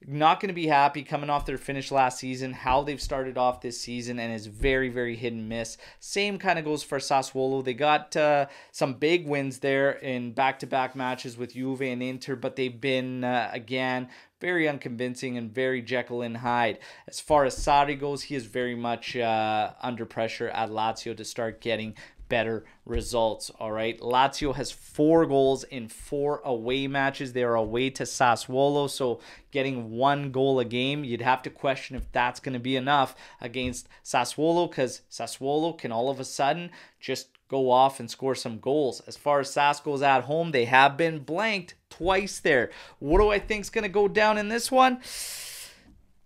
not 0.07 0.41
going 0.41 0.49
to 0.49 0.55
be 0.55 0.67
happy 0.67 1.03
coming 1.03 1.31
off 1.31 1.47
their 1.47 1.59
finish 1.59 1.91
last 1.91 2.19
season, 2.19 2.53
how 2.53 2.83
they've 2.83 3.01
started 3.01 3.39
off 3.39 3.61
this 3.61 3.81
season, 3.81 4.19
and 4.19 4.33
is 4.33 4.47
very, 4.47 4.89
very 4.89 5.17
hit 5.17 5.33
and 5.33 5.49
miss. 5.49 5.77
Same 6.01 6.39
kind 6.39 6.59
of 6.59 6.65
goes 6.65 6.83
for 6.83 6.99
Sassuolo. 6.99 7.65
They 7.65 7.75
got 7.75 8.17
uh, 8.17 8.47
some 8.73 8.95
big 8.95 9.27
wins 9.27 9.59
there 9.59 9.93
in 9.93 10.33
back 10.33 10.59
to 10.61 10.67
back 10.67 10.97
matches 10.97 11.37
with 11.37 11.55
Juve 11.55 11.83
and 11.83 12.03
Inter, 12.03 12.37
but 12.37 12.57
they've 12.57 12.81
been, 12.81 13.25
uh, 13.25 13.51
again, 13.53 14.09
very 14.41 14.69
unconvincing 14.69 15.37
and 15.39 15.55
very 15.55 15.81
Jekyll 15.81 16.23
and 16.23 16.39
Hyde. 16.39 16.79
As 17.07 17.21
far 17.21 17.45
as 17.45 17.57
Sarri 17.57 17.99
goes, 17.99 18.25
he 18.25 18.35
is 18.35 18.47
very 18.47 18.75
much 18.75 19.17
uh, 19.17 19.73
under 19.81 20.05
pressure 20.05 20.49
at 20.49 20.71
Lazio 20.71 21.17
to 21.17 21.25
start 21.25 21.61
getting 21.61 21.95
better 22.33 22.65
results. 22.87 23.51
All 23.61 23.73
right. 23.73 24.01
Lazio 24.01 24.55
has 24.55 24.73
four 24.73 25.27
goals 25.27 25.65
in 25.65 25.87
four 25.87 26.41
away 26.47 26.87
matches. 26.87 27.35
They 27.35 27.43
are 27.43 27.57
away 27.57 27.91
to 27.91 28.05
Sassuolo. 28.05 28.89
So 28.89 29.21
getting 29.51 29.91
one 29.91 30.31
goal 30.31 30.59
a 30.59 30.65
game, 30.65 31.05
you'd 31.05 31.21
have 31.21 31.43
to 31.43 31.51
question 31.51 31.95
if 31.95 32.11
that's 32.11 32.41
going 32.41 32.55
to 32.55 32.59
be 32.59 32.75
enough 32.75 33.15
against 33.39 33.87
Sassuolo 34.03 34.71
because 34.71 35.03
Sassuolo 35.11 35.77
can 35.77 35.93
all 35.93 36.09
of 36.09 36.21
a 36.21 36.25
sudden 36.25 36.71
just 36.99 37.29
go 37.49 37.71
off 37.71 38.01
and 38.01 38.11
score 38.11 38.35
some 38.35 38.59
goals. 38.61 39.03
As 39.07 39.19
far 39.19 39.41
as 39.41 39.53
Sas 39.53 39.81
goes 39.81 40.01
at 40.01 40.25
home, 40.25 40.53
they 40.53 40.65
have 40.65 40.97
been 40.97 41.19
blanked 41.19 41.75
twice 41.91 42.41
there. 42.41 42.71
What 42.99 43.19
do 43.19 43.29
I 43.29 43.41
think 43.41 43.61
is 43.61 43.69
going 43.69 43.83
to 43.83 43.91
go 43.91 44.09
down 44.09 44.39
in 44.39 44.49
this 44.49 44.73
one? 44.73 45.03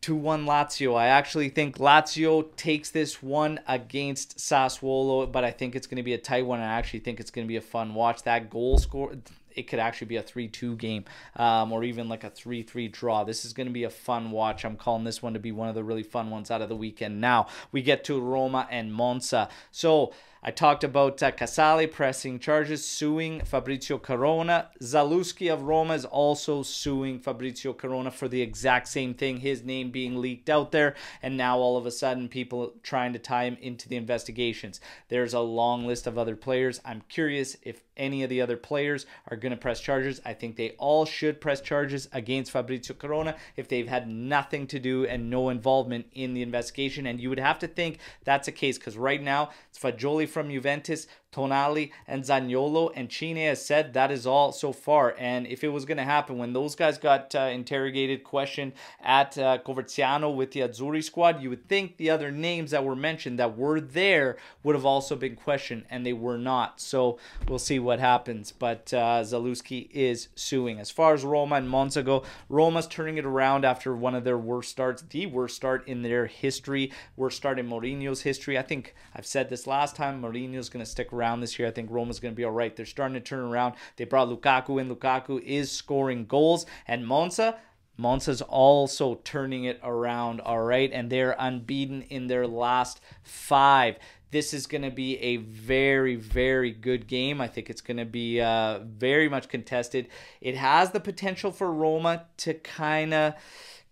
2 0.07 0.15
1 0.15 0.47
Lazio. 0.47 0.95
I 0.95 1.09
actually 1.09 1.49
think 1.49 1.79
Lazio 1.79 2.47
takes 2.57 2.93
this 2.93 3.25
one 3.25 3.59
against 3.67 4.39
Sassuolo, 4.39 5.33
but 5.33 5.43
I 5.43 5.51
think 5.51 5.75
it's 5.75 5.89
going 5.89 5.97
to 5.97 6.05
be 6.05 6.15
a 6.15 6.19
tight 6.19 6.47
one. 6.47 6.61
I 6.61 6.79
actually 6.79 7.01
think 7.01 7.19
it's 7.19 7.33
going 7.33 7.45
to 7.45 7.49
be 7.49 7.57
a 7.57 7.61
fun 7.61 7.93
watch. 7.93 8.23
That 8.23 8.49
goal 8.49 8.79
score, 8.79 9.17
it 9.57 9.69
could 9.69 9.79
actually 9.79 10.09
be 10.09 10.17
a 10.17 10.23
3 10.23 10.49
2 10.49 10.77
game 10.77 11.05
um, 11.37 11.73
or 11.73 11.83
even 11.85 12.09
like 12.09 12.25
a 12.25 12.31
3 12.31 12.63
3 12.63 12.89
draw. 12.89 13.25
This 13.25 13.45
is 13.45 13.53
going 13.53 13.67
to 13.67 13.73
be 13.73 13.85
a 13.85 13.91
fun 13.91 14.31
watch. 14.31 14.65
I'm 14.65 14.77
calling 14.77 15.05
this 15.05 15.23
one 15.23 15.33
to 15.35 15.41
be 15.41 15.53
one 15.53 15.69
of 15.69 15.75
the 15.75 15.85
really 15.85 16.03
fun 16.03 16.31
ones 16.31 16.51
out 16.51 16.63
of 16.63 16.69
the 16.69 16.77
weekend. 16.77 17.21
Now 17.21 17.47
we 17.73 17.83
get 17.83 18.05
to 18.05 18.21
Roma 18.21 18.69
and 18.71 18.93
Monza. 18.93 19.49
So, 19.71 20.13
I 20.47 20.53
talked 20.53 20.85
about 20.85 21.21
uh, 21.25 21.33
Casale 21.33 21.89
pressing 21.89 22.39
charges, 22.39 22.87
suing 22.87 23.41
Fabrizio 23.41 23.99
Corona. 23.99 24.71
Zalewski 24.81 25.53
of 25.53 25.63
Roma 25.63 25.95
is 25.95 26.05
also 26.05 26.63
suing 26.63 27.19
Fabrizio 27.19 27.73
Corona 27.73 28.13
for 28.13 28.29
the 28.29 28.43
exact 28.43 28.87
same 28.87 29.13
thing, 29.13 29.39
his 29.39 29.65
name 29.65 29.91
being 29.91 30.21
leaked 30.21 30.49
out 30.49 30.71
there, 30.71 30.95
and 31.21 31.37
now 31.37 31.59
all 31.59 31.77
of 31.77 31.85
a 31.85 31.91
sudden 31.91 32.29
people 32.29 32.75
trying 32.85 33.13
to 33.13 33.19
tie 33.19 33.43
him 33.47 33.57
into 33.61 33.89
the 33.89 33.97
investigations. 33.97 34.81
There's 35.09 35.35
a 35.35 35.41
long 35.41 35.85
list 35.85 36.07
of 36.07 36.17
other 36.17 36.37
players. 36.37 36.81
I'm 36.85 37.03
curious 37.09 37.57
if 37.63 37.83
any 37.97 38.23
of 38.23 38.31
the 38.31 38.41
other 38.41 38.57
players 38.57 39.05
are 39.29 39.37
going 39.47 39.57
to 39.57 39.63
press 39.63 39.81
charges. 39.81 40.21
I 40.25 40.35
think 40.35 40.57
they 40.57 40.71
all 40.71 41.05
should 41.05 41.41
press 41.41 41.61
charges 41.61 42.09
against 42.13 42.51
Fabrizio 42.51 42.97
Corona 42.97 43.37
if 43.57 43.69
they've 43.69 43.87
had 43.87 44.09
nothing 44.09 44.67
to 44.67 44.81
do 44.81 45.07
and 45.07 45.31
no 45.31 45.51
involvement 45.51 46.07
in 46.15 46.35
the 46.35 46.43
investigation. 46.43 47.07
And 47.07 47.21
you 47.21 47.29
would 47.29 47.39
have 47.39 47.61
to 47.61 47.69
think 47.69 47.99
that's 48.25 48.49
a 48.49 48.53
case 48.53 48.77
because 48.77 48.97
right 48.97 49.23
now 49.23 49.51
it's 49.71 49.79
Fagioli 49.79 50.29
from 50.29 50.51
Juventus 50.51 51.07
Tonali 51.37 51.91
and 52.09 52.25
Zaniolo. 52.25 52.91
And 52.95 53.09
Cine 53.09 53.47
has 53.47 53.65
said 53.65 53.93
that 53.93 54.11
is 54.11 54.27
all 54.27 54.53
so 54.53 54.73
far. 54.73 55.15
And 55.19 55.47
if 55.47 55.63
it 55.63 55.69
was 55.69 55.85
going 55.85 55.99
to 55.99 56.05
happen, 56.05 56.39
when 56.39 56.53
those 56.53 56.75
guys 56.75 56.99
got 56.99 57.35
uh, 57.35 57.51
interrogated, 57.53 58.25
questioned 58.25 58.73
at 59.03 59.37
uh, 59.37 59.59
Coverciano 59.59 60.35
with 60.35 60.53
the 60.53 60.61
Azzurri 60.61 61.05
squad, 61.05 61.43
you 61.43 61.51
would 61.51 61.69
think 61.69 61.97
the 61.97 62.11
other 62.11 62.31
names 62.31 62.71
that 62.71 62.85
were 62.85 62.97
mentioned 62.97 63.39
that 63.39 63.57
were 63.57 63.81
there 63.81 64.37
would 64.63 64.75
have 64.75 64.87
also 64.87 65.17
been 65.17 65.37
questioned, 65.37 65.85
and 65.91 66.07
they 66.07 66.13
were 66.13 66.39
not. 66.39 66.81
So 66.81 67.19
we'll 67.49 67.59
see 67.59 67.79
what 67.79 68.01
happens. 68.01 68.53
But 68.53 68.93
uh, 68.95 69.25
is 69.27 70.29
suing. 70.35 70.81
As 70.81 70.91
far 70.91 71.15
as 71.15 71.25
Roma 71.25 71.57
and 71.57 71.69
Monza 71.69 72.03
go, 72.03 72.23
Roma's 72.49 72.87
turning 72.87 73.19
it 73.19 73.25
around 73.25 73.65
after 73.65 73.95
one 73.95 74.15
of 74.15 74.25
their 74.25 74.39
worst 74.39 74.71
starts, 74.71 75.03
the 75.03 75.27
worst 75.27 75.57
start 75.57 75.87
in 75.87 76.03
their 76.03 76.27
history, 76.27 76.93
worst 77.17 77.37
start 77.37 77.59
in 77.59 77.69
Mourinho's 77.69 78.23
history. 78.23 78.59
I 78.59 78.63
think 78.63 78.95
I've 79.15 79.27
said 79.27 79.51
this 79.51 79.67
last 79.67 79.97
time. 79.97 80.23
Mourinho's 80.23 80.69
going 80.69 80.85
to 80.85 80.91
stick 80.91 81.13
around 81.13 81.26
around 81.27 81.41
this 81.41 81.59
year. 81.59 81.69
I 81.69 81.71
think 81.71 81.91
Roma's 81.91 82.21
going 82.21 82.33
to 82.33 82.37
be 82.37 82.45
all 82.45 82.53
right. 82.53 82.75
They're 82.75 82.87
starting 82.87 83.15
to 83.15 83.21
turn 83.21 83.41
around. 83.41 83.75
They 83.97 84.05
brought 84.05 84.29
Lukaku 84.29 84.81
in. 84.81 84.95
Lukaku 84.95 85.43
is 85.43 85.71
scoring 85.71 86.27
goals. 86.27 86.67
And 86.87 87.07
Monza, 87.07 87.57
Monza's 87.99 88.43
also 88.43 89.17
turning 89.25 89.65
it 89.65 89.81
around, 89.83 90.41
all 90.41 90.63
right, 90.63 90.91
and 90.93 91.11
they're 91.11 91.35
unbeaten 91.39 92.03
in 92.03 92.27
their 92.27 92.47
last 92.47 93.01
five. 93.23 93.97
This 94.31 94.53
is 94.53 94.67
going 94.67 94.83
to 94.83 94.91
be 94.91 95.19
a 95.19 95.39
very, 95.39 96.17
very 96.17 96.73
good 96.73 97.07
game. 97.07 97.41
I 97.41 97.49
think 97.49 97.71
it's 97.71 97.81
going 97.81 97.97
to 97.97 98.05
be 98.05 98.41
uh, 98.41 98.81
very 98.81 99.29
much 99.29 99.49
contested. 99.49 100.09
It 100.41 100.57
has 100.57 100.91
the 100.91 101.01
potential 101.01 101.53
for 101.53 101.73
Roma 101.73 102.27
to 102.39 102.55
kind 102.55 103.15
of 103.15 103.35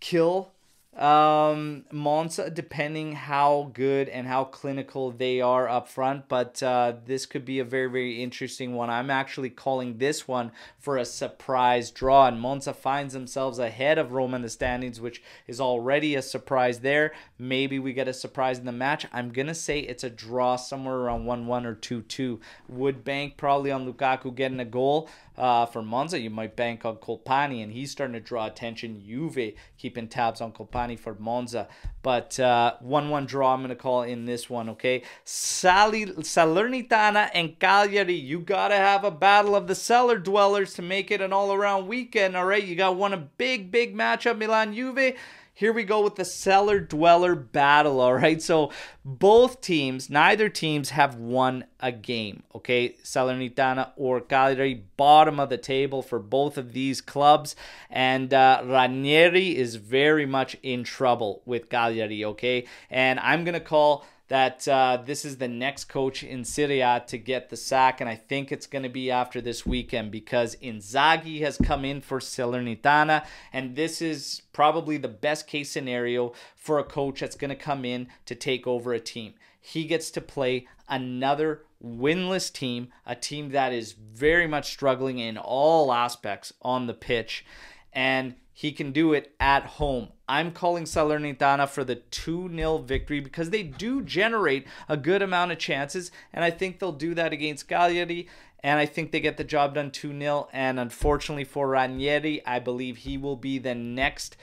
kill 0.00 0.53
um, 0.96 1.84
Monza, 1.90 2.50
depending 2.50 3.12
how 3.12 3.70
good 3.72 4.08
and 4.08 4.26
how 4.26 4.44
clinical 4.44 5.10
they 5.10 5.40
are 5.40 5.68
up 5.68 5.88
front. 5.88 6.28
But 6.28 6.62
uh, 6.62 6.94
this 7.04 7.26
could 7.26 7.44
be 7.44 7.58
a 7.58 7.64
very, 7.64 7.90
very 7.90 8.22
interesting 8.22 8.74
one. 8.74 8.90
I'm 8.90 9.10
actually 9.10 9.50
calling 9.50 9.98
this 9.98 10.28
one 10.28 10.52
for 10.78 10.96
a 10.96 11.04
surprise 11.04 11.90
draw. 11.90 12.26
And 12.26 12.40
Monza 12.40 12.72
finds 12.72 13.14
themselves 13.14 13.58
ahead 13.58 13.98
of 13.98 14.12
Roma 14.12 14.36
in 14.36 14.42
the 14.42 14.48
standings, 14.48 15.00
which 15.00 15.22
is 15.46 15.60
already 15.60 16.14
a 16.14 16.22
surprise 16.22 16.80
there. 16.80 17.12
Maybe 17.38 17.78
we 17.78 17.92
get 17.92 18.08
a 18.08 18.14
surprise 18.14 18.58
in 18.58 18.64
the 18.64 18.72
match. 18.72 19.06
I'm 19.12 19.30
going 19.30 19.48
to 19.48 19.54
say 19.54 19.80
it's 19.80 20.04
a 20.04 20.10
draw 20.10 20.56
somewhere 20.56 20.96
around 20.96 21.26
1 21.26 21.46
1 21.46 21.66
or 21.66 21.74
2 21.74 22.02
2. 22.02 22.40
Would 22.68 23.04
bank 23.04 23.36
probably 23.36 23.70
on 23.70 23.90
Lukaku 23.90 24.34
getting 24.34 24.60
a 24.60 24.64
goal. 24.64 25.08
Uh, 25.36 25.66
for 25.66 25.82
Monza, 25.82 26.18
you 26.18 26.30
might 26.30 26.54
bank 26.54 26.84
on 26.84 26.96
Colpani, 26.96 27.62
and 27.62 27.72
he's 27.72 27.90
starting 27.90 28.14
to 28.14 28.20
draw 28.20 28.46
attention. 28.46 29.02
Juve 29.04 29.54
keeping 29.76 30.06
tabs 30.06 30.40
on 30.40 30.52
Colpani 30.52 30.98
for 30.98 31.16
Monza. 31.18 31.68
But 32.02 32.36
1 32.38 32.46
uh, 32.46 32.76
1 32.80 33.26
draw, 33.26 33.52
I'm 33.52 33.60
going 33.60 33.70
to 33.70 33.76
call 33.76 34.02
in 34.02 34.26
this 34.26 34.48
one, 34.48 34.68
okay? 34.70 35.02
Sali, 35.24 36.06
Salernitana 36.06 37.30
and 37.34 37.58
Cagliari, 37.58 38.14
you 38.14 38.40
got 38.40 38.68
to 38.68 38.76
have 38.76 39.04
a 39.04 39.10
battle 39.10 39.56
of 39.56 39.66
the 39.66 39.74
cellar 39.74 40.18
dwellers 40.18 40.74
to 40.74 40.82
make 40.82 41.10
it 41.10 41.20
an 41.20 41.32
all 41.32 41.52
around 41.52 41.88
weekend, 41.88 42.36
all 42.36 42.46
right? 42.46 42.62
You 42.62 42.76
got 42.76 42.96
one 42.96 43.12
a 43.12 43.16
big, 43.18 43.70
big 43.70 43.96
matchup, 43.96 44.38
Milan 44.38 44.74
Juve 44.74 45.14
here 45.56 45.72
we 45.72 45.84
go 45.84 46.02
with 46.02 46.16
the 46.16 46.24
cellar 46.24 46.80
dweller 46.80 47.36
battle, 47.36 48.00
all 48.00 48.14
right? 48.14 48.42
So 48.42 48.72
both 49.04 49.60
teams, 49.60 50.10
neither 50.10 50.48
teams 50.48 50.90
have 50.90 51.14
won 51.14 51.64
a 51.78 51.92
game, 51.92 52.42
okay? 52.56 52.96
Salernitana 53.04 53.92
or 53.96 54.20
Cagliari, 54.20 54.82
bottom 54.96 55.38
of 55.38 55.50
the 55.50 55.56
table 55.58 56.02
for 56.02 56.18
both 56.18 56.58
of 56.58 56.72
these 56.72 57.00
clubs. 57.00 57.54
And 57.88 58.34
uh, 58.34 58.62
Ranieri 58.64 59.56
is 59.56 59.76
very 59.76 60.26
much 60.26 60.56
in 60.64 60.82
trouble 60.82 61.40
with 61.46 61.70
Cagliari, 61.70 62.24
okay? 62.24 62.66
And 62.90 63.20
I'm 63.20 63.44
going 63.44 63.54
to 63.54 63.60
call 63.60 64.04
that 64.34 64.66
uh, 64.66 64.98
this 65.06 65.24
is 65.24 65.36
the 65.36 65.46
next 65.46 65.84
coach 65.84 66.24
in 66.24 66.44
Serie 66.44 66.80
A 66.80 67.00
to 67.06 67.16
get 67.16 67.50
the 67.50 67.56
sack, 67.56 68.00
and 68.00 68.10
I 68.10 68.16
think 68.16 68.50
it's 68.50 68.66
going 68.66 68.82
to 68.82 68.88
be 68.88 69.08
after 69.08 69.40
this 69.40 69.64
weekend 69.64 70.10
because 70.10 70.56
Inzaghi 70.56 71.38
has 71.42 71.56
come 71.56 71.84
in 71.84 72.00
for 72.00 72.18
Salernitana, 72.18 73.24
and 73.52 73.76
this 73.76 74.02
is 74.02 74.42
probably 74.52 74.96
the 74.96 75.06
best 75.06 75.46
case 75.46 75.70
scenario 75.70 76.32
for 76.56 76.80
a 76.80 76.84
coach 76.84 77.20
that's 77.20 77.36
going 77.36 77.50
to 77.50 77.54
come 77.54 77.84
in 77.84 78.08
to 78.26 78.34
take 78.34 78.66
over 78.66 78.92
a 78.92 78.98
team. 78.98 79.34
He 79.60 79.84
gets 79.84 80.10
to 80.10 80.20
play 80.20 80.66
another 80.88 81.62
winless 81.80 82.52
team, 82.52 82.88
a 83.06 83.14
team 83.14 83.50
that 83.50 83.72
is 83.72 83.92
very 83.92 84.48
much 84.48 84.72
struggling 84.72 85.20
in 85.20 85.38
all 85.38 85.92
aspects 85.92 86.52
on 86.60 86.88
the 86.88 86.94
pitch, 86.94 87.46
and 87.92 88.34
he 88.52 88.72
can 88.72 88.90
do 88.90 89.12
it 89.12 89.32
at 89.38 89.64
home. 89.64 90.08
I'm 90.28 90.52
calling 90.52 90.84
Salernitana 90.84 91.68
for 91.68 91.84
the 91.84 91.96
2 91.96 92.50
0 92.54 92.78
victory 92.78 93.20
because 93.20 93.50
they 93.50 93.62
do 93.62 94.02
generate 94.02 94.66
a 94.88 94.96
good 94.96 95.22
amount 95.22 95.52
of 95.52 95.58
chances, 95.58 96.10
and 96.32 96.44
I 96.44 96.50
think 96.50 96.78
they'll 96.78 96.92
do 96.92 97.14
that 97.14 97.32
against 97.32 97.68
Cagliari. 97.68 98.28
And 98.62 98.78
I 98.78 98.86
think 98.86 99.12
they 99.12 99.20
get 99.20 99.36
the 99.36 99.44
job 99.44 99.74
done 99.74 99.90
2 99.90 100.18
0. 100.18 100.48
And 100.52 100.80
unfortunately 100.80 101.44
for 101.44 101.68
Ranieri, 101.68 102.44
I 102.46 102.58
believe 102.58 102.98
he 102.98 103.18
will 103.18 103.36
be 103.36 103.58
the 103.58 103.74
next 103.74 104.38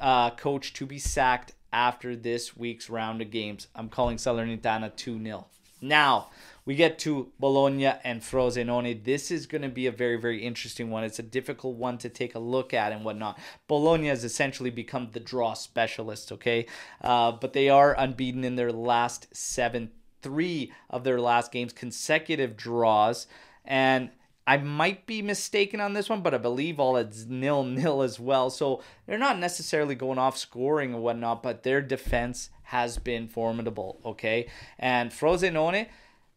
uh, 0.00 0.30
coach 0.30 0.72
to 0.74 0.86
be 0.86 0.98
sacked 0.98 1.52
after 1.72 2.16
this 2.16 2.56
week's 2.56 2.88
round 2.88 3.20
of 3.20 3.30
games. 3.30 3.68
I'm 3.74 3.90
calling 3.90 4.16
Salernitana 4.16 4.96
2 4.96 5.22
0. 5.22 5.46
Now, 5.82 6.28
we 6.66 6.74
get 6.74 6.98
to 6.98 7.32
Bologna 7.38 7.86
and 8.04 8.20
Frosinone. 8.20 9.04
This 9.04 9.30
is 9.30 9.46
going 9.46 9.62
to 9.62 9.68
be 9.68 9.86
a 9.86 9.92
very, 9.92 10.16
very 10.16 10.42
interesting 10.44 10.90
one. 10.90 11.04
It's 11.04 11.20
a 11.20 11.22
difficult 11.22 11.76
one 11.76 11.96
to 11.98 12.08
take 12.08 12.34
a 12.34 12.40
look 12.40 12.74
at 12.74 12.92
and 12.92 13.04
whatnot. 13.04 13.38
Bologna 13.68 14.08
has 14.08 14.24
essentially 14.24 14.70
become 14.70 15.10
the 15.12 15.20
draw 15.20 15.54
specialist, 15.54 16.32
okay? 16.32 16.66
Uh, 17.00 17.32
but 17.32 17.52
they 17.52 17.68
are 17.68 17.94
unbeaten 17.96 18.44
in 18.44 18.56
their 18.56 18.72
last 18.72 19.34
seven, 19.34 19.92
three 20.22 20.72
of 20.90 21.04
their 21.04 21.20
last 21.20 21.52
games, 21.52 21.72
consecutive 21.72 22.56
draws. 22.56 23.28
And 23.64 24.10
I 24.44 24.56
might 24.58 25.06
be 25.06 25.22
mistaken 25.22 25.80
on 25.80 25.92
this 25.92 26.08
one, 26.08 26.20
but 26.20 26.34
I 26.34 26.38
believe 26.38 26.80
all 26.80 26.96
it's 26.96 27.26
nil 27.26 27.62
nil 27.64 28.02
as 28.02 28.18
well. 28.18 28.50
So 28.50 28.82
they're 29.06 29.18
not 29.18 29.38
necessarily 29.38 29.94
going 29.94 30.18
off 30.18 30.36
scoring 30.36 30.94
and 30.94 31.02
whatnot, 31.02 31.44
but 31.44 31.62
their 31.62 31.80
defense 31.80 32.50
has 32.64 32.98
been 32.98 33.28
formidable. 33.28 34.00
Okay, 34.04 34.48
and 34.78 35.10
Frosinone, 35.10 35.86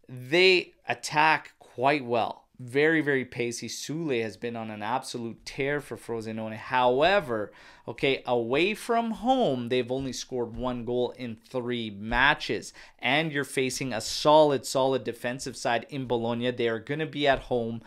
they 0.10 0.74
attack 0.88 1.54
quite 1.60 2.04
well. 2.04 2.48
very, 2.60 3.00
very 3.00 3.24
pacey. 3.24 3.70
Soulé 3.70 4.22
has 4.22 4.36
been 4.36 4.58
on 4.58 4.70
an 4.70 4.84
absolute 4.84 5.46
tear 5.46 5.80
for 5.80 5.96
Frosinone. 5.96 6.58
However, 6.58 7.54
okay, 7.88 8.22
away 8.26 8.74
from 8.74 9.12
home, 9.12 9.70
they've 9.70 9.92
only 9.92 10.12
scored 10.12 10.56
one 10.56 10.84
goal 10.84 11.12
in 11.12 11.38
three 11.50 11.90
matches. 11.90 12.74
And 13.00 13.32
you're 13.32 13.46
facing 13.46 13.94
a 13.94 14.02
solid, 14.02 14.66
solid 14.66 15.06
defensive 15.06 15.56
side 15.56 15.86
in 15.90 16.06
Bologna. 16.06 16.52
They 16.52 16.68
are 16.68 16.80
going 16.80 17.00
to 17.00 17.06
be 17.06 17.28
at 17.28 17.44
home. 17.44 17.82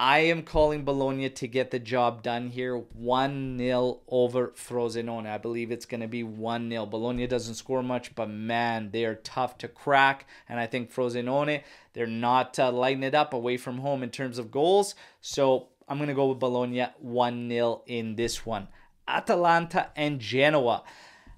I 0.00 0.20
am 0.20 0.44
calling 0.44 0.86
Bologna 0.86 1.28
to 1.28 1.46
get 1.46 1.70
the 1.70 1.78
job 1.78 2.22
done 2.22 2.48
here 2.48 2.74
1 2.74 3.58
0 3.58 4.00
over 4.08 4.48
Frosinone. 4.48 5.26
I 5.26 5.36
believe 5.36 5.70
it's 5.70 5.84
going 5.84 6.00
to 6.00 6.08
be 6.08 6.22
1 6.22 6.70
0. 6.70 6.86
Bologna 6.86 7.26
doesn't 7.26 7.56
score 7.56 7.82
much, 7.82 8.14
but 8.14 8.30
man, 8.30 8.92
they 8.92 9.04
are 9.04 9.16
tough 9.16 9.58
to 9.58 9.68
crack. 9.68 10.26
And 10.48 10.58
I 10.58 10.66
think 10.66 10.90
Frosinone, 10.90 11.62
they're 11.92 12.06
not 12.06 12.58
uh, 12.58 12.72
lighting 12.72 13.02
it 13.02 13.14
up 13.14 13.34
away 13.34 13.58
from 13.58 13.76
home 13.76 14.02
in 14.02 14.08
terms 14.08 14.38
of 14.38 14.50
goals. 14.50 14.94
So 15.20 15.68
I'm 15.86 15.98
going 15.98 16.08
to 16.08 16.14
go 16.14 16.28
with 16.28 16.38
Bologna 16.38 16.86
1 16.98 17.50
0 17.50 17.82
in 17.86 18.16
this 18.16 18.46
one. 18.46 18.68
Atalanta 19.06 19.90
and 19.96 20.18
Genoa. 20.18 20.82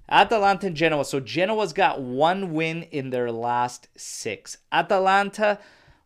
Atalanta 0.07 0.67
and 0.67 0.75
Genoa. 0.77 1.03
So 1.03 1.19
Genoa's 1.19 1.73
got 1.73 2.01
one 2.01 2.53
win 2.53 2.83
in 2.83 3.09
their 3.09 3.29
last 3.29 3.89
six. 3.97 4.55
Atalanta 4.71 5.59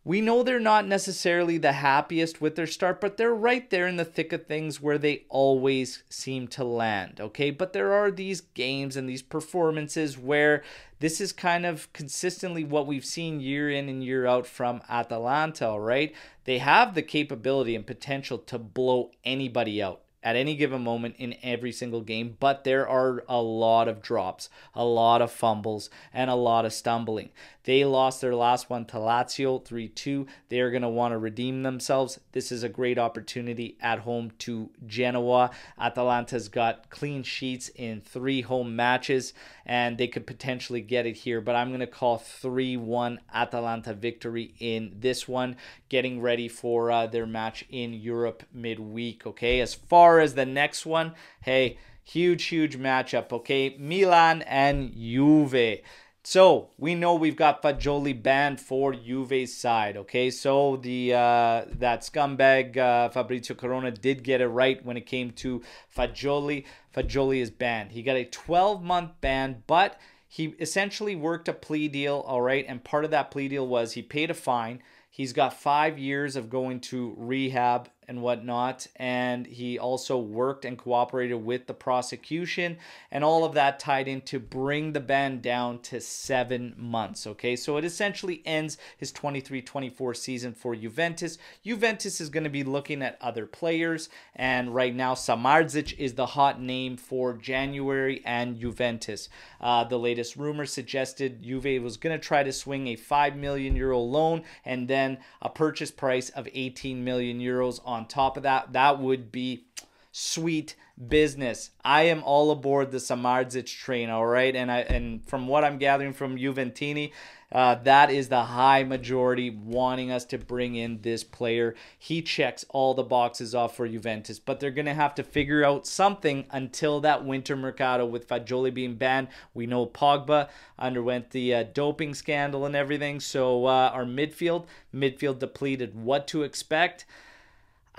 we 0.08 0.22
know 0.22 0.42
they're 0.42 0.58
not 0.58 0.86
necessarily 0.86 1.58
the 1.58 1.72
happiest 1.72 2.40
with 2.40 2.56
their 2.56 2.66
start, 2.66 2.98
but 2.98 3.18
they're 3.18 3.34
right 3.34 3.68
there 3.68 3.86
in 3.86 3.96
the 3.96 4.06
thick 4.06 4.32
of 4.32 4.46
things 4.46 4.80
where 4.80 4.96
they 4.96 5.26
always 5.28 6.02
seem 6.08 6.48
to 6.48 6.64
land, 6.64 7.20
okay? 7.20 7.50
But 7.50 7.74
there 7.74 7.92
are 7.92 8.10
these 8.10 8.40
games 8.40 8.96
and 8.96 9.06
these 9.06 9.20
performances 9.20 10.16
where 10.16 10.62
this 10.98 11.20
is 11.20 11.30
kind 11.34 11.66
of 11.66 11.92
consistently 11.92 12.64
what 12.64 12.86
we've 12.86 13.04
seen 13.04 13.38
year 13.38 13.68
in 13.68 13.90
and 13.90 14.02
year 14.02 14.26
out 14.26 14.46
from 14.46 14.80
Atalanta, 14.88 15.78
right? 15.78 16.14
They 16.44 16.56
have 16.56 16.94
the 16.94 17.02
capability 17.02 17.76
and 17.76 17.86
potential 17.86 18.38
to 18.38 18.58
blow 18.58 19.10
anybody 19.26 19.82
out 19.82 20.00
at 20.22 20.36
any 20.36 20.56
given 20.56 20.82
moment 20.82 21.14
in 21.18 21.36
every 21.42 21.72
single 21.72 22.00
game, 22.00 22.36
but 22.40 22.64
there 22.64 22.88
are 22.88 23.24
a 23.28 23.40
lot 23.40 23.88
of 23.88 24.02
drops, 24.02 24.48
a 24.74 24.84
lot 24.84 25.22
of 25.22 25.30
fumbles, 25.30 25.90
and 26.12 26.30
a 26.30 26.34
lot 26.34 26.64
of 26.64 26.72
stumbling. 26.72 27.30
They 27.68 27.84
lost 27.84 28.22
their 28.22 28.34
last 28.34 28.70
one 28.70 28.86
to 28.86 28.96
Lazio 28.96 29.62
3 29.62 29.88
2. 29.88 30.26
They're 30.48 30.70
going 30.70 30.82
to 30.82 30.88
want 30.88 31.12
to 31.12 31.18
redeem 31.18 31.62
themselves. 31.62 32.18
This 32.32 32.50
is 32.50 32.62
a 32.62 32.68
great 32.70 32.98
opportunity 32.98 33.76
at 33.82 33.98
home 33.98 34.32
to 34.38 34.70
Genoa. 34.86 35.50
Atalanta's 35.78 36.48
got 36.48 36.88
clean 36.88 37.22
sheets 37.22 37.68
in 37.68 38.00
three 38.00 38.40
home 38.40 38.74
matches, 38.74 39.34
and 39.66 39.98
they 39.98 40.08
could 40.08 40.26
potentially 40.26 40.80
get 40.80 41.04
it 41.04 41.18
here, 41.18 41.42
but 41.42 41.56
I'm 41.56 41.68
going 41.68 41.80
to 41.80 41.86
call 41.86 42.16
3 42.16 42.78
1 42.78 43.20
Atalanta 43.34 43.92
victory 43.92 44.54
in 44.58 44.94
this 44.98 45.28
one, 45.28 45.56
getting 45.90 46.22
ready 46.22 46.48
for 46.48 46.90
uh, 46.90 47.06
their 47.06 47.26
match 47.26 47.66
in 47.68 47.92
Europe 47.92 48.44
midweek. 48.50 49.26
Okay, 49.26 49.60
as 49.60 49.74
far 49.74 50.17
as 50.20 50.34
the 50.34 50.46
next 50.46 50.86
one, 50.86 51.14
hey, 51.42 51.78
huge, 52.04 52.44
huge 52.44 52.78
matchup. 52.78 53.32
Okay, 53.32 53.76
Milan 53.78 54.42
and 54.42 54.92
Juve. 54.94 55.80
So 56.24 56.70
we 56.76 56.94
know 56.94 57.14
we've 57.14 57.36
got 57.36 57.62
Fagioli 57.62 58.22
banned 58.22 58.60
for 58.60 58.92
Juve's 58.92 59.56
side. 59.56 59.96
Okay, 59.96 60.30
so 60.30 60.76
the 60.76 61.14
uh, 61.14 61.64
that 61.78 62.02
scumbag 62.02 62.76
uh, 62.76 63.08
Fabrizio 63.08 63.56
Corona 63.56 63.90
did 63.90 64.22
get 64.22 64.40
it 64.40 64.48
right 64.48 64.84
when 64.84 64.98
it 64.98 65.06
came 65.06 65.30
to 65.32 65.62
Fagioli. 65.96 66.66
Fagioli 66.94 67.40
is 67.40 67.50
banned. 67.50 67.92
He 67.92 68.02
got 68.02 68.16
a 68.16 68.26
12 68.26 68.82
month 68.82 69.12
ban, 69.22 69.62
but 69.66 69.98
he 70.28 70.48
essentially 70.58 71.16
worked 71.16 71.48
a 71.48 71.54
plea 71.54 71.88
deal. 71.88 72.22
All 72.26 72.42
right, 72.42 72.66
and 72.68 72.84
part 72.84 73.06
of 73.06 73.10
that 73.12 73.30
plea 73.30 73.48
deal 73.48 73.66
was 73.66 73.92
he 73.92 74.02
paid 74.02 74.30
a 74.30 74.34
fine. 74.34 74.82
He's 75.10 75.32
got 75.32 75.54
five 75.54 75.98
years 75.98 76.36
of 76.36 76.50
going 76.50 76.80
to 76.80 77.14
rehab 77.16 77.88
and 78.08 78.22
whatnot. 78.22 78.86
And 78.96 79.46
he 79.46 79.78
also 79.78 80.18
worked 80.18 80.64
and 80.64 80.76
cooperated 80.76 81.44
with 81.44 81.66
the 81.66 81.74
prosecution, 81.74 82.78
and 83.10 83.22
all 83.22 83.44
of 83.44 83.54
that 83.54 83.78
tied 83.78 84.08
in 84.08 84.22
to 84.22 84.40
bring 84.40 84.92
the 84.92 85.00
ban 85.00 85.40
down 85.40 85.80
to 85.80 86.00
seven 86.00 86.74
months. 86.76 87.26
Okay, 87.26 87.54
so 87.54 87.76
it 87.76 87.84
essentially 87.84 88.42
ends 88.44 88.78
his 88.96 89.12
23 89.12 89.62
24 89.62 90.14
season 90.14 90.54
for 90.54 90.74
Juventus. 90.74 91.38
Juventus 91.64 92.20
is 92.20 92.30
going 92.30 92.44
to 92.44 92.50
be 92.50 92.64
looking 92.64 93.02
at 93.02 93.18
other 93.20 93.46
players, 93.46 94.08
and 94.34 94.74
right 94.74 94.94
now, 94.94 95.14
Samardzic 95.14 95.96
is 95.98 96.14
the 96.14 96.26
hot 96.26 96.60
name 96.60 96.96
for 96.96 97.34
January 97.34 98.22
and 98.24 98.58
Juventus. 98.58 99.28
Uh, 99.60 99.84
the 99.84 99.98
latest 99.98 100.36
rumor 100.36 100.66
suggested 100.66 101.42
Juve 101.42 101.82
was 101.82 101.96
going 101.96 102.18
to 102.18 102.24
try 102.24 102.42
to 102.42 102.52
swing 102.52 102.88
a 102.88 102.96
5 102.96 103.36
million 103.36 103.76
euro 103.76 103.98
loan 103.98 104.42
and 104.64 104.88
then 104.88 105.18
a 105.42 105.48
purchase 105.48 105.90
price 105.90 106.30
of 106.30 106.48
18 106.52 107.02
million 107.04 107.40
euros 107.40 107.80
on 107.84 107.97
on 107.98 108.06
top 108.06 108.36
of 108.36 108.44
that, 108.44 108.72
that 108.72 108.98
would 109.00 109.30
be 109.30 109.66
sweet 110.12 110.74
business. 111.06 111.70
I 111.84 112.02
am 112.02 112.22
all 112.24 112.50
aboard 112.50 112.90
the 112.90 112.98
Samardzic 112.98 113.66
train, 113.66 114.10
all 114.10 114.26
right? 114.26 114.54
And 114.54 114.70
I 114.70 114.78
and 114.80 115.24
from 115.28 115.46
what 115.46 115.64
I'm 115.64 115.78
gathering 115.78 116.12
from 116.12 116.36
Juventini, 116.36 117.12
uh, 117.50 117.76
that 117.76 118.10
is 118.10 118.28
the 118.28 118.44
high 118.44 118.82
majority 118.84 119.48
wanting 119.48 120.10
us 120.10 120.24
to 120.26 120.38
bring 120.38 120.74
in 120.74 121.00
this 121.00 121.24
player. 121.24 121.74
He 121.98 122.20
checks 122.20 122.64
all 122.68 122.94
the 122.94 123.02
boxes 123.02 123.54
off 123.54 123.76
for 123.76 123.88
Juventus, 123.88 124.38
but 124.38 124.60
they're 124.60 124.70
going 124.70 124.86
to 124.86 124.94
have 124.94 125.14
to 125.14 125.22
figure 125.22 125.64
out 125.64 125.86
something 125.86 126.44
until 126.50 127.00
that 127.00 127.24
winter 127.24 127.56
mercado 127.56 128.04
with 128.04 128.28
Fagioli 128.28 128.74
being 128.74 128.96
banned. 128.96 129.28
We 129.54 129.66
know 129.66 129.86
Pogba 129.86 130.48
underwent 130.78 131.30
the 131.30 131.54
uh, 131.54 131.62
doping 131.72 132.12
scandal 132.14 132.66
and 132.66 132.76
everything, 132.76 133.18
so 133.20 133.64
uh, 133.64 133.90
our 133.94 134.04
midfield, 134.04 134.66
midfield 134.94 135.38
depleted. 135.38 135.94
What 135.94 136.26
to 136.28 136.42
expect? 136.42 137.06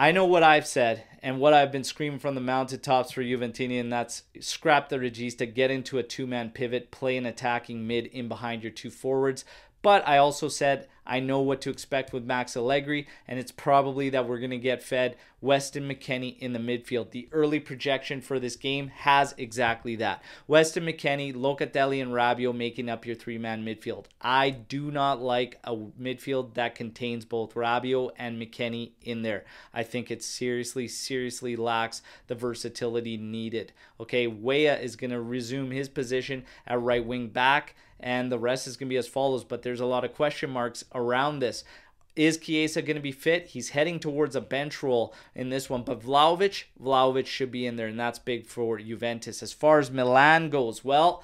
I 0.02 0.14
know 0.14 0.24
what 0.24 0.44
I've 0.44 0.66
said 0.66 1.04
and 1.22 1.42
what 1.42 1.54
I've 1.54 1.74
been 1.74 1.84
screaming 1.84 2.20
from 2.20 2.34
the 2.34 2.40
mountaintops 2.40 3.12
for 3.12 3.22
Juventini, 3.22 3.82
and 3.82 3.92
that's 3.92 4.24
scrap 4.40 4.88
the 4.88 4.96
Regista, 4.96 5.54
get 5.54 5.72
into 5.72 5.98
a 5.98 6.04
two 6.04 6.26
man 6.26 6.52
pivot, 6.52 6.90
play 6.90 7.18
an 7.18 7.26
attacking 7.26 7.86
mid 7.86 8.06
in 8.06 8.30
behind 8.30 8.64
your 8.64 8.72
two 8.72 8.92
forwards. 8.92 9.44
But 9.82 10.08
I 10.08 10.18
also 10.18 10.48
said 10.48 10.88
I 11.10 11.19
know 11.19 11.41
what 11.41 11.60
to 11.62 11.72
expect 11.72 12.13
with 12.13 12.24
Max 12.24 12.56
Allegri, 12.56 13.08
and 13.28 13.39
it's 13.39 13.52
probably 13.52 14.12
that 14.12 14.28
we're 14.28 14.38
going 14.38 14.52
to 14.52 14.60
get 14.60 14.84
fed 14.84 15.17
Weston 15.41 15.89
McKennie 15.89 16.38
in 16.38 16.54
the 16.54 16.60
midfield. 16.60 17.10
The 17.10 17.28
early 17.32 17.60
projection 17.60 18.22
for 18.22 18.39
this 18.39 18.56
game 18.56 18.89
has 18.89 19.34
exactly 19.36 19.95
that. 19.95 20.22
Weston 20.48 20.86
McKennie, 20.86 21.34
Locatelli, 21.34 22.00
and 22.00 22.12
Rabiot 22.12 22.56
making 22.56 22.89
up 22.89 23.08
your 23.08 23.15
three 23.15 23.39
man 23.39 23.65
midfield. 23.65 24.06
I 24.22 24.52
do 24.52 24.91
not 24.91 25.19
like 25.19 25.58
a 25.63 25.76
midfield 25.76 26.54
that 26.54 26.76
contains 26.76 27.26
both 27.26 27.56
Rabiot 27.56 28.12
and 28.15 28.39
McKennie 28.39 28.91
in 29.02 29.24
there. 29.24 29.45
I 29.74 29.82
think 29.82 30.12
it 30.12 30.22
seriously, 30.22 30.88
seriously 30.88 31.56
lacks 31.56 32.04
the 32.28 32.36
versatility 32.36 33.17
needed. 33.17 33.74
Okay, 34.00 34.28
Weah 34.28 34.78
is 34.78 34.95
going 34.95 35.12
to 35.12 35.22
resume 35.22 35.72
his 35.72 35.89
position 35.89 36.45
at 36.67 36.80
right 36.80 37.04
wing 37.04 37.30
back 37.30 37.76
and 38.00 38.32
the 38.32 38.39
rest 38.39 38.65
is 38.65 38.78
going 38.78 38.88
to 38.88 38.93
be 38.93 38.98
as 38.98 39.08
follows. 39.08 39.43
But 39.43 39.62
there's 39.62 39.80
a 39.80 39.86
lot 39.86 40.06
of 40.06 40.13
question 40.13 40.50
marks 40.50 40.84
around 41.00 41.40
this. 41.40 41.64
Is 42.16 42.38
Chiesa 42.38 42.82
going 42.82 42.98
to 42.98 43.02
be 43.02 43.12
fit? 43.12 43.48
He's 43.48 43.70
heading 43.70 44.00
towards 44.00 44.36
a 44.36 44.42
bench 44.42 44.84
role 44.84 45.14
in 45.34 45.50
this 45.50 45.70
one, 45.70 45.84
but 45.84 46.02
Vlahovic, 46.02 46.66
Vlahovic 46.82 47.28
should 47.28 47.52
be 47.52 47.66
in 47.66 47.78
there, 47.78 47.88
and 47.88 48.00
that's 48.00 48.20
big 48.20 48.46
for 48.46 48.78
Juventus. 48.78 49.42
As 49.42 49.54
far 49.54 49.80
as 49.80 49.90
Milan 49.90 50.50
goes, 50.50 50.84
well, 50.84 51.24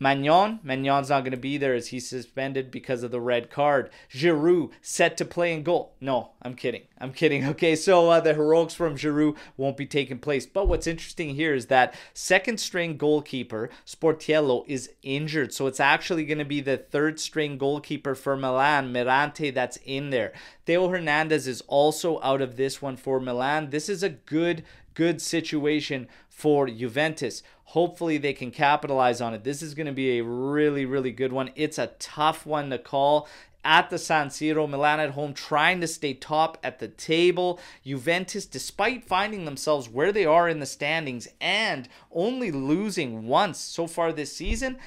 Maignan, 0.00 0.60
Magnon's 0.62 1.10
not 1.10 1.22
going 1.22 1.32
to 1.32 1.36
be 1.36 1.58
there 1.58 1.74
as 1.74 1.88
he's 1.88 2.08
suspended 2.08 2.70
because 2.70 3.02
of 3.02 3.10
the 3.10 3.20
red 3.20 3.50
card. 3.50 3.90
Giroud 4.12 4.70
set 4.80 5.16
to 5.16 5.24
play 5.24 5.52
in 5.52 5.64
goal. 5.64 5.94
No, 6.00 6.30
I'm 6.40 6.54
kidding. 6.54 6.82
I'm 6.98 7.12
kidding. 7.12 7.46
Okay, 7.58 7.74
so 7.74 8.10
uh, 8.10 8.20
the 8.20 8.34
heroics 8.34 8.74
from 8.74 8.94
Giroud 8.94 9.36
won't 9.56 9.76
be 9.76 9.86
taking 9.86 10.18
place. 10.18 10.46
But 10.46 10.68
what's 10.68 10.86
interesting 10.86 11.34
here 11.34 11.54
is 11.54 11.66
that 11.66 11.94
second 12.14 12.60
string 12.60 12.96
goalkeeper 12.96 13.70
Sportiello 13.84 14.64
is 14.68 14.90
injured, 15.02 15.52
so 15.52 15.66
it's 15.66 15.80
actually 15.80 16.24
going 16.24 16.38
to 16.38 16.44
be 16.44 16.60
the 16.60 16.76
third 16.76 17.18
string 17.18 17.58
goalkeeper 17.58 18.14
for 18.14 18.36
Milan, 18.36 18.92
Mirante, 18.92 19.52
that's 19.52 19.78
in 19.84 20.10
there. 20.10 20.32
Theo 20.66 20.88
Hernandez 20.88 21.48
is 21.48 21.62
also 21.62 22.20
out 22.22 22.42
of 22.42 22.56
this 22.56 22.80
one 22.80 22.96
for 22.96 23.18
Milan. 23.18 23.70
This 23.70 23.88
is 23.88 24.02
a 24.02 24.10
good 24.10 24.62
good 24.98 25.22
situation 25.22 26.08
for 26.28 26.66
Juventus. 26.66 27.44
Hopefully, 27.66 28.18
they 28.18 28.32
can 28.32 28.50
capitalize 28.50 29.20
on 29.20 29.32
it. 29.32 29.44
This 29.44 29.62
is 29.62 29.74
going 29.74 29.86
to 29.86 29.92
be 29.92 30.18
a 30.18 30.24
really, 30.24 30.84
really 30.84 31.12
good 31.12 31.32
one. 31.32 31.50
It's 31.54 31.78
a 31.78 31.92
tough 32.00 32.44
one 32.44 32.70
to 32.70 32.78
call 32.78 33.28
at 33.64 33.90
the 33.90 33.98
San 33.98 34.28
Siro. 34.28 34.68
Milan 34.68 34.98
at 34.98 35.10
home 35.10 35.34
trying 35.34 35.80
to 35.82 35.86
stay 35.86 36.14
top 36.14 36.58
at 36.64 36.80
the 36.80 36.88
table. 36.88 37.60
Juventus, 37.86 38.44
despite 38.44 39.04
finding 39.04 39.44
themselves 39.44 39.88
where 39.88 40.10
they 40.10 40.26
are 40.26 40.48
in 40.48 40.58
the 40.58 40.66
standings 40.66 41.28
and 41.40 41.88
only 42.10 42.50
losing 42.50 43.28
once 43.28 43.58
so 43.58 43.86
far 43.86 44.12
this 44.12 44.34
season, 44.34 44.78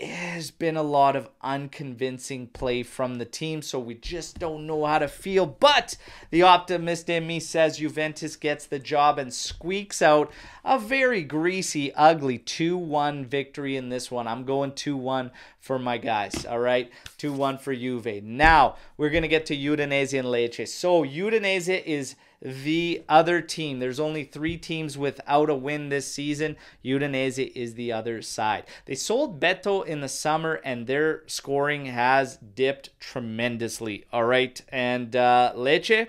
has 0.00 0.50
been 0.50 0.76
a 0.76 0.82
lot 0.82 1.16
of 1.16 1.28
unconvincing 1.42 2.48
play 2.48 2.82
from 2.82 3.16
the 3.16 3.24
team, 3.24 3.62
so 3.62 3.78
we 3.78 3.94
just 3.94 4.38
don't 4.38 4.66
know 4.66 4.84
how 4.84 4.98
to 4.98 5.08
feel. 5.08 5.46
But 5.46 5.96
the 6.30 6.42
optimist 6.42 7.08
in 7.10 7.26
me 7.26 7.40
says 7.40 7.78
Juventus 7.78 8.36
gets 8.36 8.66
the 8.66 8.78
job 8.78 9.18
and 9.18 9.32
squeaks 9.32 10.00
out 10.00 10.32
a 10.64 10.78
very 10.78 11.22
greasy, 11.22 11.92
ugly 11.94 12.38
2 12.38 12.76
1 12.76 13.26
victory 13.26 13.76
in 13.76 13.88
this 13.88 14.10
one. 14.10 14.26
I'm 14.26 14.44
going 14.44 14.72
2 14.72 14.96
1 14.96 15.30
for 15.60 15.78
my 15.78 15.98
guys, 15.98 16.46
all 16.46 16.58
right? 16.58 16.90
2 17.18 17.32
1 17.32 17.58
for 17.58 17.74
Juve. 17.74 18.22
Now, 18.22 18.76
we're 18.96 19.10
going 19.10 19.22
to 19.22 19.28
get 19.28 19.46
to 19.46 19.56
Udinese 19.56 20.18
and 20.18 20.28
Lecce. 20.28 20.68
So, 20.68 21.04
Udinese 21.04 21.82
is 21.84 22.16
the 22.42 23.04
other 23.08 23.40
team. 23.40 23.78
There's 23.78 24.00
only 24.00 24.24
three 24.24 24.56
teams 24.56 24.98
without 24.98 25.48
a 25.48 25.54
win 25.54 25.88
this 25.88 26.12
season. 26.12 26.56
Udinese 26.84 27.52
is 27.54 27.74
the 27.74 27.92
other 27.92 28.20
side. 28.20 28.64
They 28.86 28.96
sold 28.96 29.40
Beto 29.40 29.81
in 29.82 30.00
the 30.00 30.08
summer, 30.08 30.60
and 30.64 30.86
their 30.86 31.22
scoring 31.26 31.86
has 31.86 32.36
dipped 32.36 32.90
tremendously. 33.00 34.04
All 34.12 34.24
right, 34.24 34.60
and 34.68 35.14
uh, 35.14 35.52
Lecce. 35.54 36.08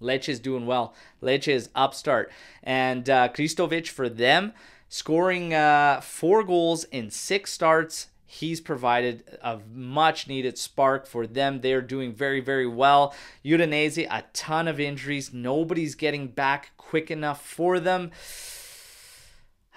Lecce 0.00 0.28
is 0.28 0.38
doing 0.38 0.66
well. 0.66 0.94
Lecce 1.22 1.48
is 1.48 1.70
upstart, 1.74 2.30
and 2.62 3.10
uh, 3.10 3.28
Krstovic 3.28 3.88
for 3.88 4.08
them 4.08 4.52
scoring 4.88 5.52
uh, 5.52 6.00
four 6.00 6.42
goals 6.42 6.84
in 6.84 7.10
six 7.10 7.52
starts 7.52 8.08
He's 8.30 8.60
provided 8.60 9.38
a 9.42 9.58
much 9.72 10.28
needed 10.28 10.58
spark 10.58 11.06
for 11.06 11.26
them. 11.26 11.62
They're 11.62 11.80
doing 11.80 12.12
very, 12.12 12.40
very 12.40 12.66
well. 12.66 13.14
Udinese, 13.42 14.06
a 14.10 14.22
ton 14.34 14.68
of 14.68 14.78
injuries. 14.78 15.32
Nobody's 15.32 15.94
getting 15.94 16.28
back 16.28 16.72
quick 16.76 17.10
enough 17.10 17.42
for 17.42 17.80
them. 17.80 18.10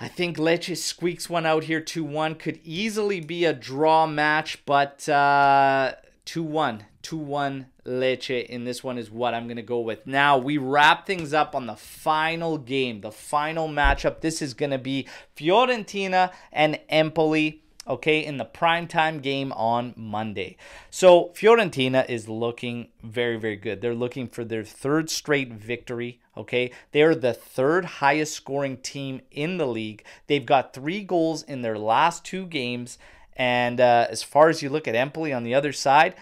I 0.02 0.08
think 0.08 0.38
Lecce 0.38 0.78
squeaks 0.78 1.30
one 1.30 1.46
out 1.46 1.66
here 1.66 1.80
2 1.80 2.04
1. 2.04 2.34
Could 2.36 2.60
easily 2.64 3.20
be 3.20 3.46
a 3.46 3.54
draw 3.54 4.08
match, 4.08 4.66
but 4.66 5.08
uh, 5.08 5.94
2 6.26 6.42
1. 6.42 6.86
2 7.04 7.18
1 7.18 7.68
Lecce 7.86 8.46
in 8.48 8.64
this 8.64 8.84
one 8.84 8.98
is 8.98 9.12
what 9.12 9.36
I'm 9.36 9.46
going 9.46 9.58
to 9.58 9.62
go 9.62 9.80
with. 9.80 10.08
Now, 10.08 10.40
we 10.40 10.58
wrap 10.58 11.06
things 11.06 11.36
up 11.36 11.54
on 11.54 11.68
the 11.68 11.76
final 11.76 12.58
game, 12.58 13.02
the 13.02 13.12
final 13.12 13.68
matchup. 13.68 14.22
This 14.22 14.42
is 14.42 14.56
going 14.56 14.72
to 14.72 14.80
be 14.80 15.08
Fiorentina 15.38 16.32
and 16.52 16.80
Empoli 16.90 17.62
okay, 17.88 18.24
in 18.24 18.38
the 18.38 18.46
primetime 18.46 19.22
game 19.22 19.52
on 19.54 19.94
Monday. 19.96 20.56
So 20.90 21.32
Fiorentina 21.34 22.08
is 22.10 22.30
looking 22.30 22.90
very, 23.04 23.38
very 23.38 23.56
good. 23.56 23.82
They're 23.82 23.96
looking 23.96 24.28
for 24.28 24.44
their 24.44 24.64
third 24.64 25.10
straight 25.10 25.52
victory. 25.52 26.20
Okay, 26.38 26.72
they're 26.92 27.16
the 27.16 27.34
third 27.34 27.86
highest 27.86 28.34
scoring 28.34 28.78
team 28.78 29.22
in 29.32 29.58
the 29.58 29.68
league. 29.68 30.04
They've 30.28 30.46
got 30.46 30.74
three 30.74 31.04
goals 31.04 31.44
in 31.44 31.62
their 31.62 31.78
last 31.78 32.24
two 32.24 32.46
games. 32.46 32.98
And 33.36 33.82
uh, 33.82 34.08
as 34.10 34.24
far 34.24 34.50
as 34.50 34.62
you 34.62 34.70
look 34.70 34.88
at 34.88 34.96
Empoli 34.96 35.34
on 35.34 35.44
the 35.44 35.56
other 35.56 35.74
side, 35.74 36.16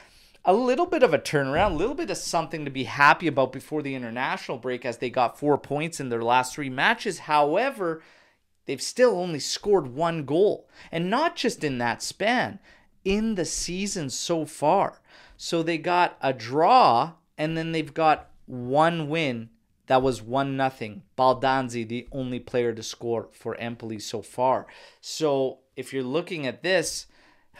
a 0.46 0.54
little 0.54 0.86
bit 0.86 1.04
of 1.04 1.14
a 1.14 1.20
turnaround, 1.20 1.74
a 1.74 1.76
little 1.76 1.96
bit 1.96 2.10
of 2.10 2.18
something 2.18 2.66
to 2.66 2.72
be 2.72 2.86
happy 2.86 3.28
about 3.28 3.52
before 3.52 3.82
the 3.82 3.94
international 3.94 4.58
break 4.58 4.86
as 4.86 4.98
they 4.98 5.10
got 5.10 5.38
four 5.38 5.58
points 5.58 6.00
in 6.00 6.10
their 6.10 6.24
last 6.24 6.56
three 6.56 6.70
matches. 6.70 7.20
However, 7.20 8.02
they've 8.70 8.80
still 8.80 9.16
only 9.16 9.40
scored 9.40 9.88
one 9.88 10.26
goal. 10.26 10.70
And 10.92 11.10
not 11.10 11.36
just 11.36 11.64
in 11.64 11.80
that 11.80 12.04
span, 12.04 12.60
in 13.04 13.34
the 13.34 13.46
season 13.46 14.12
so 14.12 14.46
far. 14.46 15.02
So 15.38 15.64
they 15.64 15.80
got 15.80 16.18
a 16.22 16.34
draw 16.34 17.14
and 17.36 17.58
then 17.58 17.72
they've 17.72 17.92
got 17.92 18.30
one 18.46 19.10
win 19.10 19.50
that 19.90 20.04
was 20.04 20.22
one 20.22 20.56
nothing. 20.56 21.02
Baldanzi, 21.18 21.86
the 21.86 22.08
only 22.12 22.40
player 22.40 22.72
to 22.74 22.84
score 22.84 23.28
for 23.32 23.56
Empoli 23.56 23.98
so 23.98 24.22
far. 24.22 24.68
So 25.02 25.62
if 25.76 25.92
you're 25.92 26.04
looking 26.04 26.46
at 26.46 26.62
this, 26.62 27.08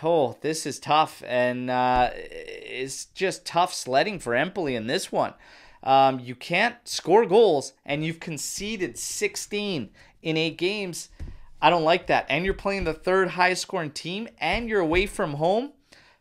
oh, 0.04 0.38
this 0.42 0.68
is 0.68 0.78
tough, 0.78 1.24
and 1.26 1.72
uh, 1.72 2.12
it's 2.14 3.06
just 3.06 3.48
tough 3.48 3.74
sledding 3.74 4.20
for 4.20 4.36
Empoli 4.36 4.76
in 4.76 4.86
this 4.86 5.12
one. 5.12 5.34
Um, 5.82 6.20
you 6.20 6.36
can't 6.36 6.76
score 6.84 7.26
goals, 7.26 7.74
and 7.84 8.06
you've 8.06 8.20
conceded 8.20 9.00
16 9.00 9.90
in 10.22 10.38
eight 10.38 10.58
games. 10.58 11.10
I 11.62 11.70
don't 11.70 11.84
like 11.84 12.08
that. 12.08 12.26
And 12.30 12.46
you're 12.46 12.54
playing 12.54 12.86
the 12.86 12.94
third 12.94 13.30
highest 13.30 13.62
scoring 13.64 13.92
team, 13.92 14.28
and 14.40 14.70
you're 14.70 14.80
away 14.80 15.06
from 15.06 15.34
home. 15.34 15.74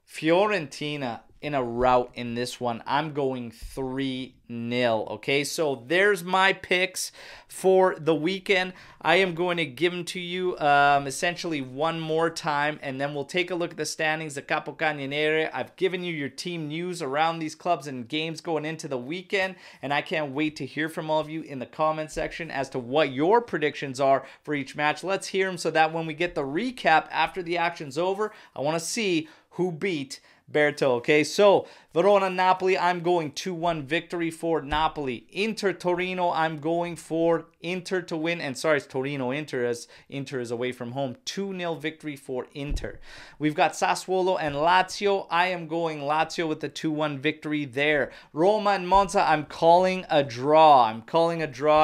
Fiorentina 0.09 1.21
in 1.41 1.55
a 1.55 1.63
rout 1.63 2.11
in 2.15 2.35
this 2.35 2.61
one. 2.61 2.83
I'm 2.87 3.13
going 3.13 3.51
3 3.51 4.35
0. 4.51 5.07
Okay, 5.11 5.45
so 5.45 5.85
there's 5.87 6.25
my 6.25 6.53
picks 6.53 7.13
for 7.47 7.97
the 7.99 8.15
weekend. 8.15 8.73
I 9.01 9.17
am 9.17 9.35
going 9.35 9.59
to 9.59 9.67
give 9.67 9.93
them 9.93 10.05
to 10.07 10.21
you 10.21 10.59
um, 10.59 11.07
essentially 11.07 11.61
one 11.61 12.01
more 12.01 12.31
time, 12.31 12.79
and 12.83 13.01
then 13.01 13.15
we'll 13.15 13.25
take 13.25 13.51
a 13.51 13.55
look 13.55 13.73
at 13.73 13.77
the 13.77 13.85
standings. 13.85 14.35
The 14.35 14.43
Capocannoniere. 14.43 15.51
I've 15.53 15.77
given 15.77 16.03
you 16.03 16.13
your 16.13 16.29
team 16.29 16.69
news 16.69 17.03
around 17.03 17.39
these 17.39 17.55
clubs 17.55 17.87
and 17.87 18.09
games 18.09 18.41
going 18.41 18.65
into 18.65 18.89
the 18.89 18.99
weekend, 18.99 19.57
and 19.83 19.93
I 19.93 20.03
can't 20.03 20.33
wait 20.33 20.57
to 20.57 20.67
hear 20.67 20.89
from 20.89 21.11
all 21.11 21.21
of 21.21 21.29
you 21.29 21.43
in 21.43 21.59
the 21.59 21.67
comment 21.67 22.11
section 22.11 22.51
as 22.51 22.71
to 22.71 22.79
what 22.79 23.13
your 23.13 23.41
predictions 23.41 24.01
are 24.01 24.25
for 24.43 24.55
each 24.55 24.75
match. 24.75 25.05
Let's 25.05 25.29
hear 25.29 25.47
them 25.47 25.59
so 25.59 25.71
that 25.71 25.93
when 25.93 26.07
we 26.07 26.15
get 26.15 26.35
the 26.35 26.43
recap 26.43 27.07
after 27.11 27.43
the 27.43 27.59
action's 27.59 27.99
over, 27.99 28.33
I 28.57 28.61
want 28.61 28.79
to 28.79 28.85
see 28.85 29.29
who 29.51 29.73
beat 29.73 30.21
Berto. 30.51 30.93
Okay, 30.99 31.25
so 31.25 31.67
Verona 31.93 32.31
Napoli, 32.31 32.79
I'm 32.79 33.01
going 33.01 33.33
2 33.33 33.53
1 33.53 33.83
victory 33.83 34.31
for 34.31 34.63
Napoli. 34.63 35.27
Inter 35.31 35.73
Torino, 35.73 36.31
I'm 36.31 36.59
going 36.59 36.97
for 36.97 37.47
Inter 37.61 38.03
to 38.03 38.17
win. 38.17 38.41
And 38.41 38.57
sorry, 38.57 38.79
it's 38.79 38.87
Torino 38.87 39.31
Inter 39.31 39.65
as 39.65 39.89
Inter 40.09 40.41
is 40.41 40.51
away 40.51 40.73
from 40.73 40.93
home. 40.93 41.17
2 41.25 41.57
0 41.59 41.75
victory 41.75 42.17
for 42.17 42.47
Inter. 42.55 42.99
We've 43.39 43.55
got 43.55 43.73
Sassuolo 43.73 44.39
and 44.41 44.55
Lazio. 44.55 45.27
I 45.31 45.49
am 45.49 45.67
going 45.67 46.01
Lazio 46.01 46.49
with 46.49 46.61
the 46.61 46.69
2 46.69 46.91
1 46.91 47.19
victory 47.19 47.65
there. 47.65 48.11
Roma 48.33 48.71
and 48.71 48.89
Monza, 48.89 49.21
I'm 49.23 49.45
calling 49.45 50.07
a 50.09 50.23
draw. 50.23 50.87
I'm 50.87 51.03
calling 51.03 51.43
a 51.43 51.47
draw. 51.47 51.77